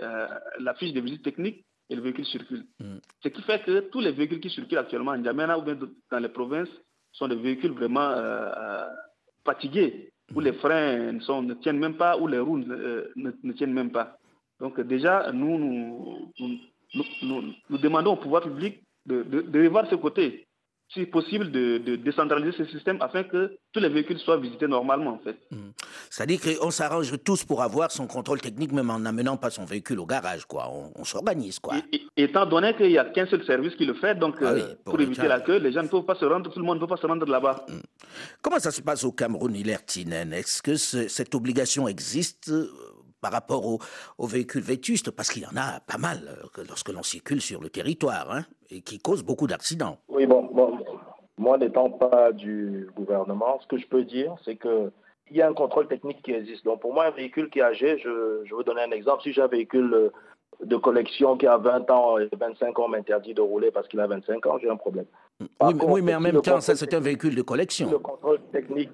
[0.59, 2.65] la fiche de visite technique et le véhicule circule.
[2.79, 2.97] Mm.
[3.21, 5.77] Ce qui fait que tous les véhicules qui circulent actuellement en N'Djamena ou bien
[6.11, 6.69] dans les provinces
[7.13, 8.89] sont des véhicules vraiment euh, euh,
[9.45, 13.91] fatigués, où les freins ne, tiennent même pas, où les roues ne, euh, tiennent même
[13.91, 14.17] pas.
[14.59, 20.45] Donc déjà, nous, nous, demandons au pouvoir public de, de revoir ce côté
[20.93, 25.19] si possible, de, décentraliser ce système afin que tous les véhicules soient visités normalement, en
[25.19, 25.37] fait.
[25.51, 25.57] Mmh.
[26.09, 29.99] C'est-à-dire qu'on s'arrange tous pour avoir son contrôle technique, même en n'amenant pas son véhicule
[29.99, 30.69] au garage, quoi.
[30.95, 31.75] On, s'organise, quoi.
[32.15, 34.99] étant donné qu'il n'y a qu'un seul service qui le fait, donc ah euh, pour,
[35.01, 36.87] éviter la queue, les gens ne peuvent pas se rendre, tout le monde ne peut
[36.87, 37.65] pas se rendre là-bas.
[37.67, 37.73] Mmh.
[38.41, 42.69] Comment ça se passe au Cameroun, Hilaire-Tinen Est-ce que cette obligation existe euh,
[43.23, 47.03] par rapport aux, véhicules vétustes, parce qu'il y en a pas mal euh, lorsque l'on
[47.03, 49.97] circule sur le territoire, hein, et qui causent beaucoup d'accidents.
[50.09, 50.49] Oui, bon,
[51.37, 54.91] moi n'étant pas du gouvernement, ce que je peux dire, c'est que
[55.31, 56.65] il y a un contrôle technique qui existe.
[56.65, 59.23] Donc pour moi, un véhicule qui est âgé, je, je veux donner un exemple.
[59.23, 60.09] Si j'ai un véhicule euh,
[60.63, 64.07] de collection qui a 20 ans et 25 ans m'interdit de rouler parce qu'il a
[64.07, 65.05] 25 ans, j'ai un problème.
[65.61, 67.89] oui, mais, en même temps, ça c'est un véhicule de collection.
[67.89, 68.91] Le contrôle technique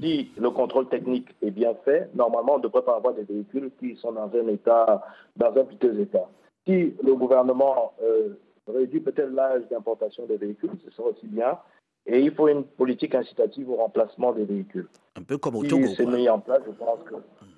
[0.00, 3.70] si le contrôle technique est bien fait, normalement, on ne devrait pas avoir des véhicules
[3.78, 5.02] qui sont dans un état,
[5.36, 6.28] dans un piteux état.
[6.66, 8.34] Si le gouvernement euh,
[8.66, 11.58] réduit peut-être l'âge d'importation des véhicules, ce sera aussi bien.
[12.06, 14.88] Et il faut une politique incitative au remplacement des véhicules.
[15.16, 15.86] Un peu comme au Togo.
[15.86, 17.14] Si c'est mis en place, je pense que.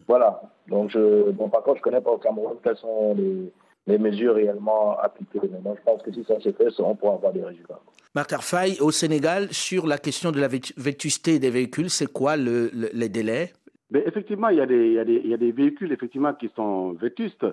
[0.09, 0.43] Voilà.
[0.69, 3.53] Donc, je, bon, par contre, je ne connais pas au Cameroun quelles sont les,
[3.87, 5.41] les mesures réellement appliquées.
[5.51, 7.81] Mais moi, je pense que si ça se fait, on pourra avoir des résultats.
[8.15, 12.71] Marc Arfaï, au Sénégal, sur la question de la vétusté des véhicules, c'est quoi le,
[12.93, 13.53] les délais?
[13.91, 15.93] Mais Effectivement, il y, a des, il, y a des, il y, a des, véhicules
[15.93, 17.47] effectivement, qui sont vétustes.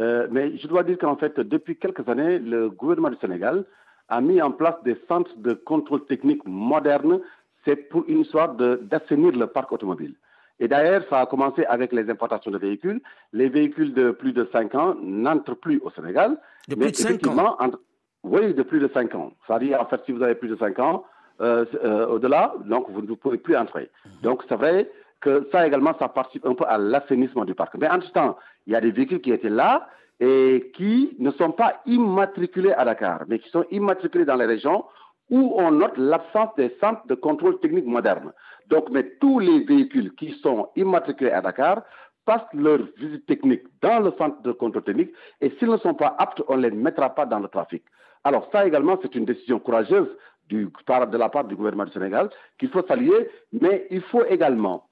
[0.00, 3.64] Euh, mais je dois dire qu'en fait, depuis quelques années, le gouvernement du Sénégal
[4.08, 7.20] a mis en place des centres de contrôle technique modernes.
[7.64, 10.14] C'est pour une histoire d'assainir le parc automobile.
[10.60, 13.00] Et d'ailleurs, ça a commencé avec les importations de véhicules.
[13.32, 16.38] Les véhicules de plus de 5 ans n'entrent plus au Sénégal.
[16.68, 17.56] De plus de 5 ans
[18.22, 19.32] Oui, de plus de 5 ans.
[19.46, 21.04] C'est-à-dire, en fait, si vous avez plus de 5 ans,
[21.40, 23.90] euh, euh, au-delà, donc vous ne pouvez plus entrer.
[24.04, 24.12] Mhm.
[24.22, 24.88] Donc c'est vrai
[25.20, 27.74] que ça également, ça participe un peu à l'assainissement du parc.
[27.76, 28.36] Mais en tout temps,
[28.68, 29.88] il y a des véhicules qui étaient là
[30.20, 34.84] et qui ne sont pas immatriculés à Dakar, mais qui sont immatriculés dans les régions
[35.30, 38.32] où on note l'absence des centres de contrôle technique modernes.
[38.68, 41.82] Donc, mais tous les véhicules qui sont immatriculés à Dakar
[42.24, 46.14] passent leur visite technique dans le centre de contrôle technique et s'ils ne sont pas
[46.18, 47.82] aptes, on ne les mettra pas dans le trafic.
[48.24, 50.08] Alors ça également, c'est une décision courageuse
[50.50, 54.88] de la part du gouvernement du Sénégal qu'il faut saluer, mais il faut également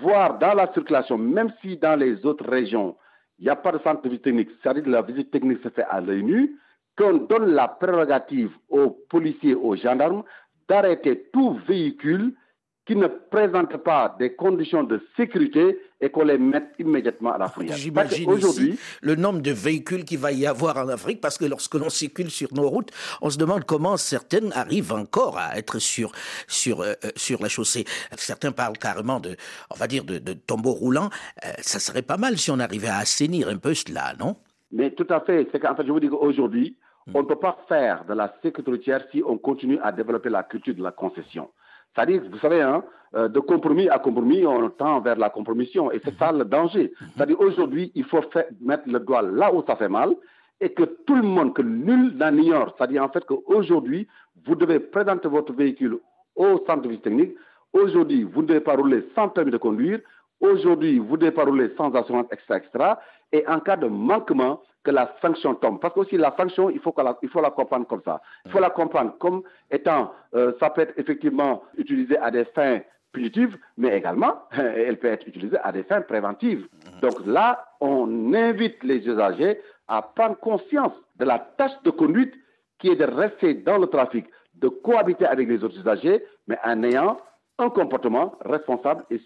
[0.00, 2.96] voir dans la circulation, même si dans les autres régions,
[3.38, 5.68] il n'y a pas de centre de visite technique, c'est-à-dire que la visite technique se
[5.68, 6.56] fait à l'œil nu,
[6.96, 10.22] qu'on donne la prérogative aux policiers, aux gendarmes,
[10.68, 12.34] d'arrêter tout véhicule
[12.84, 17.48] qui ne présentent pas des conditions de sécurité et qu'on les mette immédiatement à la
[17.48, 17.76] fourrière.
[17.76, 21.74] J'imagine aujourd'hui le nombre de véhicules qu'il va y avoir en Afrique, parce que lorsque
[21.74, 22.90] l'on circule sur nos routes,
[23.20, 26.10] on se demande comment certaines arrivent encore à être sur,
[26.48, 27.84] sur, euh, euh, sur la chaussée.
[28.16, 29.36] Certains parlent carrément de,
[29.70, 31.10] on va dire, de, de tombeaux roulants.
[31.44, 34.36] Euh, ça serait pas mal si on arrivait à assainir un peu cela, non?
[34.72, 35.46] Mais tout à fait.
[35.52, 37.12] C'est qu'en fait, je vous dis qu'aujourd'hui, hmm.
[37.14, 40.42] on ne peut pas faire de la sécurité routière si on continue à développer la
[40.42, 41.48] culture de la concession.
[41.94, 42.82] C'est-à-dire, vous savez, hein,
[43.14, 45.92] euh, de compromis à compromis, on tend vers la compromission.
[45.92, 46.92] Et c'est ça le danger.
[47.14, 48.22] C'est-à-dire, aujourd'hui, il faut
[48.60, 50.14] mettre le doigt là où ça fait mal
[50.60, 52.74] et que tout le monde, que nul n'en ignore.
[52.76, 54.06] C'est-à-dire, en fait, qu'aujourd'hui,
[54.46, 55.98] vous devez présenter votre véhicule
[56.36, 57.34] au centre de visite technique.
[57.72, 60.00] Aujourd'hui, vous ne devez pas rouler sans permis de conduire.
[60.40, 63.00] Aujourd'hui, vous ne devez pas rouler sans assurance, extra, extra.
[63.32, 65.80] Et en cas de manquement, que la sanction tombe.
[65.80, 68.20] Parce que aussi la sanction, il faut, la, il faut la comprendre comme ça.
[68.44, 72.80] Il faut la comprendre comme étant, euh, ça peut être effectivement utilisé à des fins
[73.12, 76.66] punitives, mais également, elle peut être utilisée à des fins préventives.
[77.00, 82.34] Donc là, on invite les usagers à prendre conscience de la tâche de conduite
[82.78, 86.82] qui est de rester dans le trafic, de cohabiter avec les autres usagers, mais en
[86.82, 87.18] ayant
[87.58, 89.20] un comportement responsable et,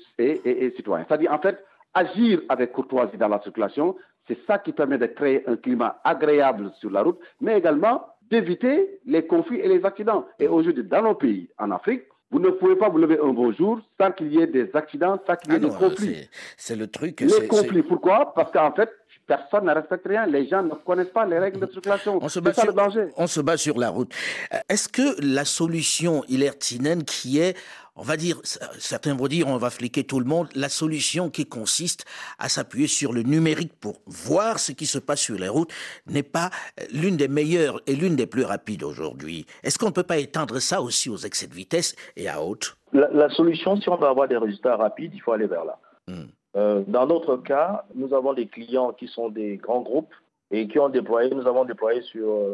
[0.44, 1.06] et citoyen.
[1.08, 1.64] C'est-à-dire, en fait,
[1.96, 3.96] agir avec courtoisie dans la circulation,
[4.28, 9.00] c'est ça qui permet de créer un climat agréable sur la route, mais également d'éviter
[9.06, 10.26] les conflits et les accidents.
[10.38, 13.52] Et aujourd'hui, dans nos pays, en Afrique, vous ne pouvez pas vous lever un beau
[13.52, 16.28] jour sans qu'il y ait des accidents, sans qu'il y ait ah des conflits.
[16.56, 17.20] C'est le truc.
[17.20, 18.34] Les conflits, pourquoi?
[18.34, 18.90] Parce qu'en fait,
[19.26, 20.26] personne ne respecte rien.
[20.26, 22.18] Les gens ne connaissent pas les règles de circulation.
[22.20, 22.74] On se bat, sur,
[23.16, 24.12] on se bat sur la route.
[24.52, 27.56] Euh, est-ce que la solution hilartinienne qui est
[27.96, 28.36] on va dire,
[28.78, 32.04] certains vont dire, on va fliquer tout le monde, la solution qui consiste
[32.38, 35.72] à s'appuyer sur le numérique pour voir ce qui se passe sur les routes
[36.06, 39.46] n'est pas euh, l'une des meilleures et l'une des plus rapides aujourd'hui.
[39.62, 42.76] Est-ce qu'on ne peut pas étendre ça aussi aux excès de vitesse et à haute?
[42.92, 45.78] La, solution, si on veut avoir des résultats rapides, il faut aller vers là.
[46.06, 46.26] Hmm.
[46.56, 50.14] Euh, dans notre cas, nous avons des clients qui sont des grands groupes
[50.50, 52.46] et qui ont déployé, nous avons déployé sur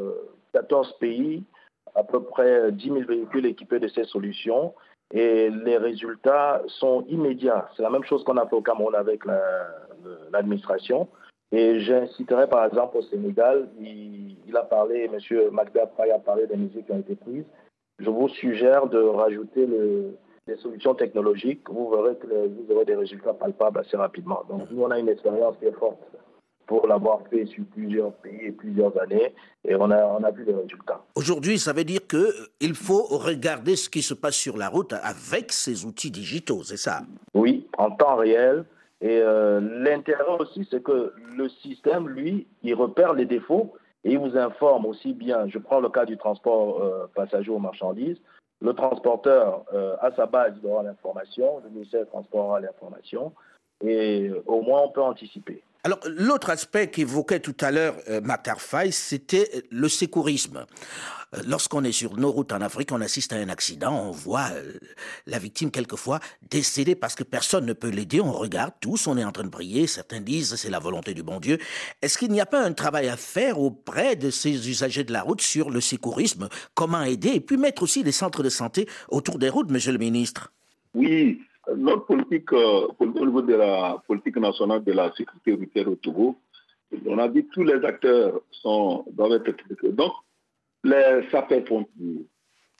[0.54, 1.44] 14 euh, pays
[1.94, 4.74] à peu près 10 000 véhicules équipés de ces solutions
[5.12, 7.68] et les résultats sont immédiats.
[7.76, 9.22] C'est la même chose qu'on a fait au Cameroun avec
[10.32, 11.08] l'administration.
[11.52, 15.18] et j'inciterai par exemple au Sénégal, il, a parlé, M.
[15.52, 17.44] Magda a parlé des mesures qui ont été prises.
[17.98, 21.68] Je vous suggère de rajouter le, des solutions technologiques.
[21.68, 24.42] Vous verrez que vous aurez des résultats palpables assez rapidement.
[24.48, 25.98] Donc nous, on a une expérience qui est forte
[26.66, 30.44] pour l'avoir fait sur plusieurs pays et plusieurs années, et on a, on a vu
[30.44, 31.02] des résultats.
[31.14, 34.92] Aujourd'hui, ça veut dire qu'il euh, faut regarder ce qui se passe sur la route
[35.02, 37.02] avec ces outils digitaux, c'est ça?
[37.34, 38.64] Oui, en temps réel.
[39.00, 44.18] Et euh, l'intérêt aussi, c'est que le système, lui, il repère les défauts et il
[44.18, 45.48] vous informe aussi bien.
[45.48, 48.18] Je prends le cas du transport euh, passager aux marchandises.
[48.60, 49.64] Le transporteur,
[50.00, 53.32] à sa base, il aura l'information, le ministère du Transport aura l'information,
[53.84, 55.64] et au moins on peut anticiper.
[55.84, 58.20] Alors, l'autre aspect qu'évoquait tout à l'heure euh,
[58.92, 60.64] c'était euh, le sécourisme.
[61.34, 64.48] Euh, lorsqu'on est sur nos routes en Afrique, on assiste à un accident, on voit
[64.52, 64.74] euh,
[65.26, 69.24] la victime quelquefois décédée parce que personne ne peut l'aider, on regarde tous, on est
[69.24, 71.58] en train de prier, certains disent c'est la volonté du bon Dieu.
[72.00, 75.22] Est-ce qu'il n'y a pas un travail à faire auprès de ces usagers de la
[75.22, 79.40] route sur le sécourisme Comment aider Et puis mettre aussi des centres de santé autour
[79.40, 80.52] des routes, monsieur le ministre?
[80.94, 81.40] Oui,
[81.76, 86.36] notre politique, euh, au niveau de la politique nationale de la sécurité routière au Togo,
[87.06, 90.12] on a dit que tous les acteurs sont, doivent être Donc,
[90.84, 92.26] les sapeurs-pompiers,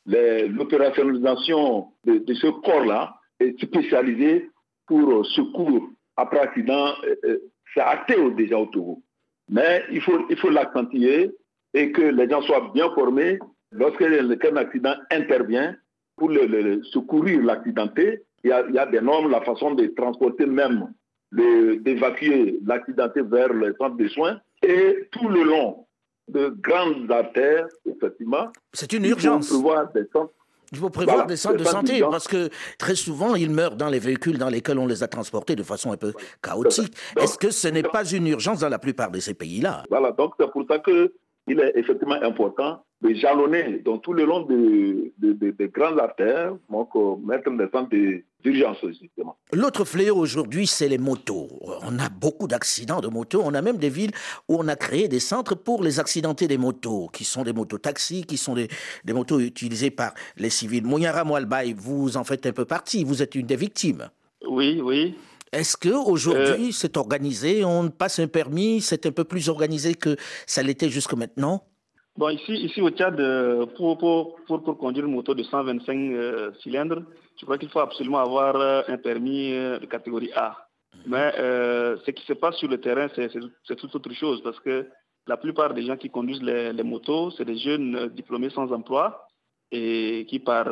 [0.06, 4.50] l'opérationnalisation de, ce corps-là est spécialisée
[4.86, 6.92] pour secours après accident.
[7.04, 7.38] Euh, euh,
[7.72, 9.00] c'est acté déjà au Togo.
[9.48, 11.30] Mais il faut, il faut l'accentuer
[11.72, 13.38] et que les gens soient bien formés
[13.70, 15.74] lorsqu'un accident intervient
[16.16, 16.30] pour
[16.92, 20.92] secourir l'accidenté il y, a, des normes, la façon de transporter même,
[21.31, 24.40] d'évacuer l'accidenté vers le centre de soins.
[24.62, 25.87] Et tout le long
[26.28, 28.48] de grandes artères, effectivement.
[28.72, 29.48] C'est une urgence.
[29.48, 30.33] Il faut prévoir des centres.
[30.72, 33.98] Il faut prévoir des centres de santé parce que très souvent, ils meurent dans les
[33.98, 36.94] véhicules dans lesquels on les a transportés de façon un peu chaotique.
[37.20, 39.83] Est-ce que ce n'est pas une urgence dans la plupart de ces pays-là?
[39.90, 44.42] Voilà, donc c'est pour ça qu'il est effectivement important de jalonner dans tout le long
[44.42, 47.90] des de, grandes artères, donc euh, mettre des centres
[48.42, 48.78] d'urgence.
[49.52, 51.48] L'autre fléau aujourd'hui, c'est les motos.
[51.83, 53.42] On a beaucoup d'accidents de motos.
[53.44, 54.12] On a même des villes
[54.48, 57.78] où on a créé des centres pour les accidentés des motos, qui sont des motos
[57.78, 58.68] taxis, qui sont des,
[59.05, 60.85] des motos utilisées par les civils.
[60.85, 63.04] Mouyara Moualbaï, vous en faites un peu partie.
[63.04, 64.08] Vous êtes une des victimes.
[64.48, 65.14] Oui, oui.
[65.52, 69.94] Est-ce que aujourd'hui euh, c'est organisé On passe un permis, c'est un peu plus organisé
[69.94, 70.16] que
[70.46, 71.66] ça l'était jusque maintenant?
[72.17, 76.52] Bon, ici, ici au Tchad, euh, pour, pour, pour, conduire une moto de 125 euh,
[76.63, 77.04] cylindres,
[77.40, 80.56] je crois qu'il faut absolument avoir euh, un permis de catégorie A.
[80.94, 81.02] Mhm.
[81.06, 81.33] Mais
[82.04, 84.87] ce qui se passe sur le terrain, c'est toute autre chose parce que
[85.27, 89.27] la plupart des gens qui conduisent les, les motos, c'est des jeunes diplômés sans emploi
[89.75, 90.66] et qui, par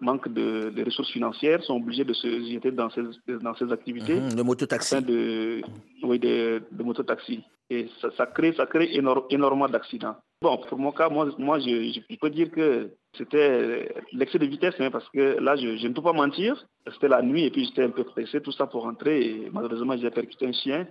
[0.00, 4.18] manque de, ressources financières, sont obligés de se jeter dans ces, dans ces activités.
[4.18, 5.02] Mhm, de mototaxi.
[5.02, 5.60] De,
[6.02, 7.44] oui, de, de mototaxi.
[7.68, 8.90] Et ça, ça, crée, ça crée
[9.30, 10.16] énormément d'accidents.
[10.40, 14.90] Bon, pour mon cas, moi, moi je, peux dire que c'était l'excès de vitesse, hein,
[14.90, 16.66] parce que là, je, ne peux pas mentir.
[16.92, 19.22] C'était la nuit et puis j'étais un peu pressé, tout ça pour rentrer.
[19.22, 20.86] Et malheureusement, j'ai percuté un chien.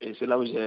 [0.00, 0.58] Et c'est là où j'ai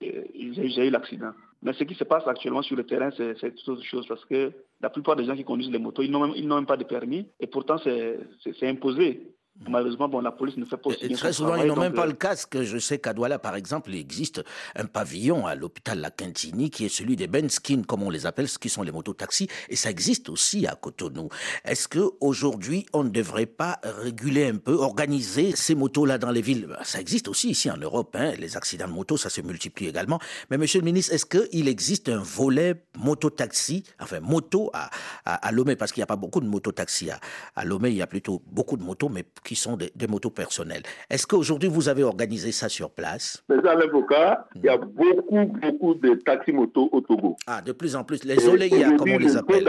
[0.00, 1.32] eu l'accident.
[1.64, 4.52] Mais ce qui se passe actuellement sur le terrain, c'est autre chose parce que
[4.82, 7.46] la plupart des gens qui conduisent les motos, ils n'ont même, pas de permis et
[7.46, 9.33] pourtant c'est imposé.
[9.68, 12.06] Malheureusement, bon, la police ne fait pas aussi et Très souvent, ils n'ont même pas
[12.06, 12.60] le casque.
[12.60, 14.44] Je sais qu'à Douala, par exemple, il existe
[14.74, 18.48] un pavillon à l'hôpital La Quintini qui est celui des Benskin, comme on les appelle,
[18.48, 19.48] ce qui sont les mototaxis.
[19.68, 21.28] Et ça existe aussi à Cotonou.
[21.64, 26.68] Est-ce qu'aujourd'hui, on ne devrait pas réguler un peu, organiser ces motos-là dans les villes?
[26.82, 28.16] Ça existe aussi ici en Europe.
[28.18, 28.32] Hein.
[28.38, 30.18] Les accidents de moto, ça se multiplie également.
[30.50, 34.90] Mais monsieur le ministre, est-ce qu'il existe un volet mototaxi, enfin moto à,
[35.24, 35.76] à, Lomé?
[35.76, 37.20] Parce qu'il n'y a pas beaucoup de mototaxis à,
[37.54, 37.90] à Lomé.
[37.90, 40.82] Il y a plutôt beaucoup de motos, mais qui sont des, motos personnelles.
[41.10, 43.44] Est-ce qu'aujourd'hui, vous avez organisé ça sur place?
[43.48, 47.36] Mais dans l'avocat, il y a beaucoup, beaucoup de taxis-motos au Togo.
[47.46, 48.24] Ah, de plus en plus.
[48.24, 49.64] Les Oléia, comme on les appelle?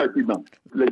[0.73, 0.86] Les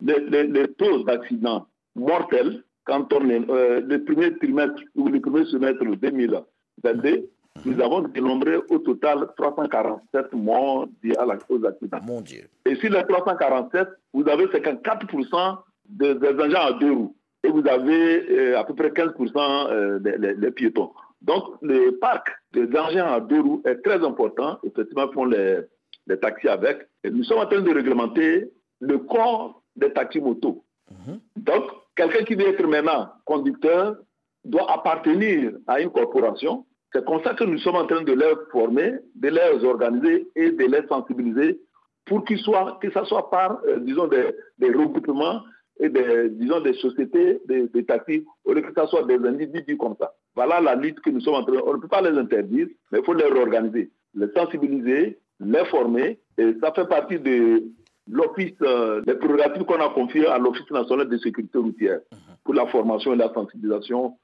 [0.00, 5.44] les, les, taux d'accidents mortels, quand on est euh, le premier trimestre ou le premier
[5.46, 7.30] semestre 2022,
[7.64, 11.14] nous avons dénombré au total 347 morts liés
[11.48, 12.00] aux accidents.
[12.04, 12.48] Mon Dieu.
[12.66, 15.58] Et sur les 347, vous avez 54%
[15.88, 19.98] des, des engins à deux roues et vous avez euh, à peu près 15% euh,
[19.98, 20.92] des, piétons.
[21.22, 24.58] Donc, le parc des engins à deux roues est très important.
[24.64, 25.60] Effectivement, font les,
[26.06, 26.86] les taxis avec.
[27.04, 30.64] Et nous sommes en train de réglementer le corps des taxis motos.
[30.90, 31.20] Mhm.
[31.36, 31.64] Donc,
[31.94, 33.96] quelqu'un qui veut être maintenant conducteur
[34.44, 36.66] doit appartenir à une corporation.
[36.92, 40.52] C'est comme ça que nous sommes en train de les former, de les organiser et
[40.52, 41.60] de les sensibiliser
[42.04, 45.42] pour qu'ils soient, que ce soit par, euh, disons, des, des regroupements
[45.78, 49.76] et des, disons, des sociétés des, des taxis, au lieu que ce soit des individus
[49.76, 50.14] comme ça.
[50.34, 51.60] Voilà la lutte que nous sommes en train.
[51.66, 56.18] On ne peut pas les interdire, mais il faut les réorganiser, les sensibiliser, les former.
[56.38, 57.64] Et ça fait partie de
[58.08, 62.00] l'office, euh, des prérogatives qu'on a confiées à l'Office national de sécurité routière
[62.44, 64.16] pour la formation et la sensibilisation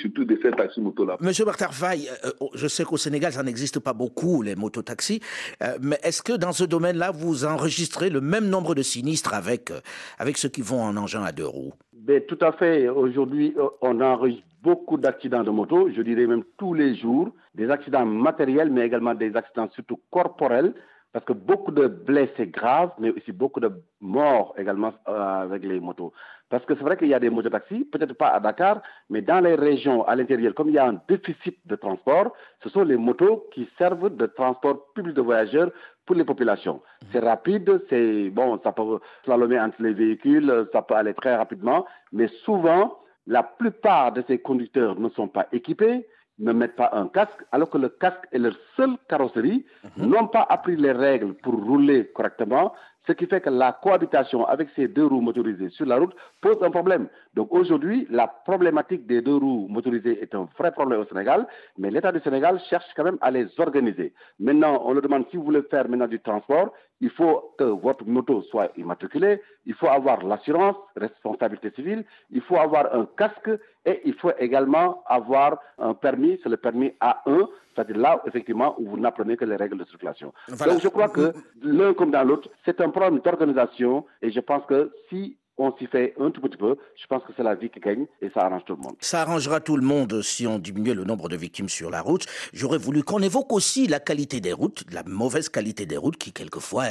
[0.00, 1.16] surtout de ces taxis-motos-là.
[1.20, 5.20] Monsieur Bartar Faye, euh, oh, je sais qu'au Sénégal, ça n'existe pas beaucoup, les mototaxis,
[5.62, 9.70] euh, mais est-ce que dans ce domaine-là, vous enregistrez le même nombre de sinistres avec,
[9.70, 9.80] euh,
[10.18, 11.72] avec ceux qui vont en engin à deux roues?
[11.92, 12.88] Ben, Tout à fait.
[12.88, 18.06] Aujourd'hui, on enregistre beaucoup d'accidents de moto, je dirais même tous les jours, des accidents
[18.06, 20.74] matériels, mais également des accidents surtout corporels,
[21.18, 26.12] parce que beaucoup de blessés graves, mais aussi beaucoup de morts également avec les motos.
[26.48, 29.40] Parce que c'est vrai qu'il y a des mototaxis, peut-être pas à Dakar, mais dans
[29.40, 32.96] les régions à l'intérieur, comme il y a un déficit de transport, ce sont les
[32.96, 35.72] motos qui servent de transport public de voyageurs
[36.06, 36.80] pour les populations.
[37.10, 41.84] C'est rapide, c'est bon, ça peut slalomer entre les véhicules, ça peut aller très rapidement,
[42.12, 42.96] mais souvent,
[43.26, 46.06] la plupart de ces conducteurs ne sont pas équipés,
[46.38, 49.64] ne mettent pas un casque, alors que le casque est leur seule carrosserie,
[49.96, 50.06] mhm.
[50.06, 52.72] n'ont pas appris les règles pour rouler correctement,
[53.08, 56.58] ce qui fait que la cohabitation avec ces deux roues motorisées sur la route pose
[56.62, 57.08] un problème.
[57.34, 61.46] Donc aujourd'hui, la problématique des deux roues motorisées est un vrai problème au Sénégal,
[61.78, 64.12] mais l'État du Sénégal cherche quand même à les organiser.
[64.38, 68.04] Maintenant, on leur demande si vous voulez faire maintenant du transport, il faut que votre
[68.04, 73.50] moto soit immatriculée, il faut avoir l'assurance, responsabilité civile, il faut avoir un casque
[73.86, 78.90] et il faut également avoir un permis, c'est le permis A1, c'est-à-dire là, effectivement, où
[78.90, 80.32] vous n'apprenez que les règles de circulation.
[80.48, 81.32] Donc je crois que
[81.62, 85.86] l'un comme dans l'autre, c'est un problème d'organisation et je pense que si on s'y
[85.86, 88.40] fait un tout petit peu, je pense que c'est la vie qui gagne et ça
[88.42, 88.94] arrange tout le monde.
[89.00, 92.26] Ça arrangera tout le monde si on diminuait le nombre de victimes sur la route.
[92.52, 96.32] J'aurais voulu qu'on évoque aussi la qualité des routes, la mauvaise qualité des routes qui
[96.32, 96.86] quelquefois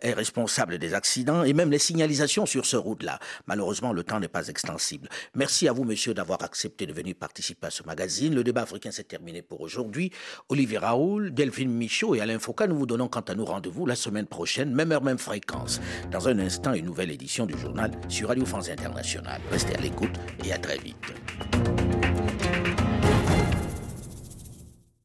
[0.00, 3.18] est responsable des accidents et même les signalisations sur ce route-là.
[3.46, 5.08] Malheureusement, le temps n'est pas extensible.
[5.34, 8.34] Merci à vous, monsieur, d'avoir accepté de venir participer à ce magazine.
[8.34, 10.12] Le débat africain s'est terminé pour aujourd'hui.
[10.48, 13.96] Olivier Raoul, Delphine Michaud et Alain Foucault, nous vous donnons quant à nous rendez-vous la
[13.96, 15.80] semaine prochaine, même heure, même fréquence.
[16.12, 19.40] Dans un instant, une nouvelle édition du journal sur Radio France Internationale.
[19.50, 22.01] Restez à l'écoute et à très vite.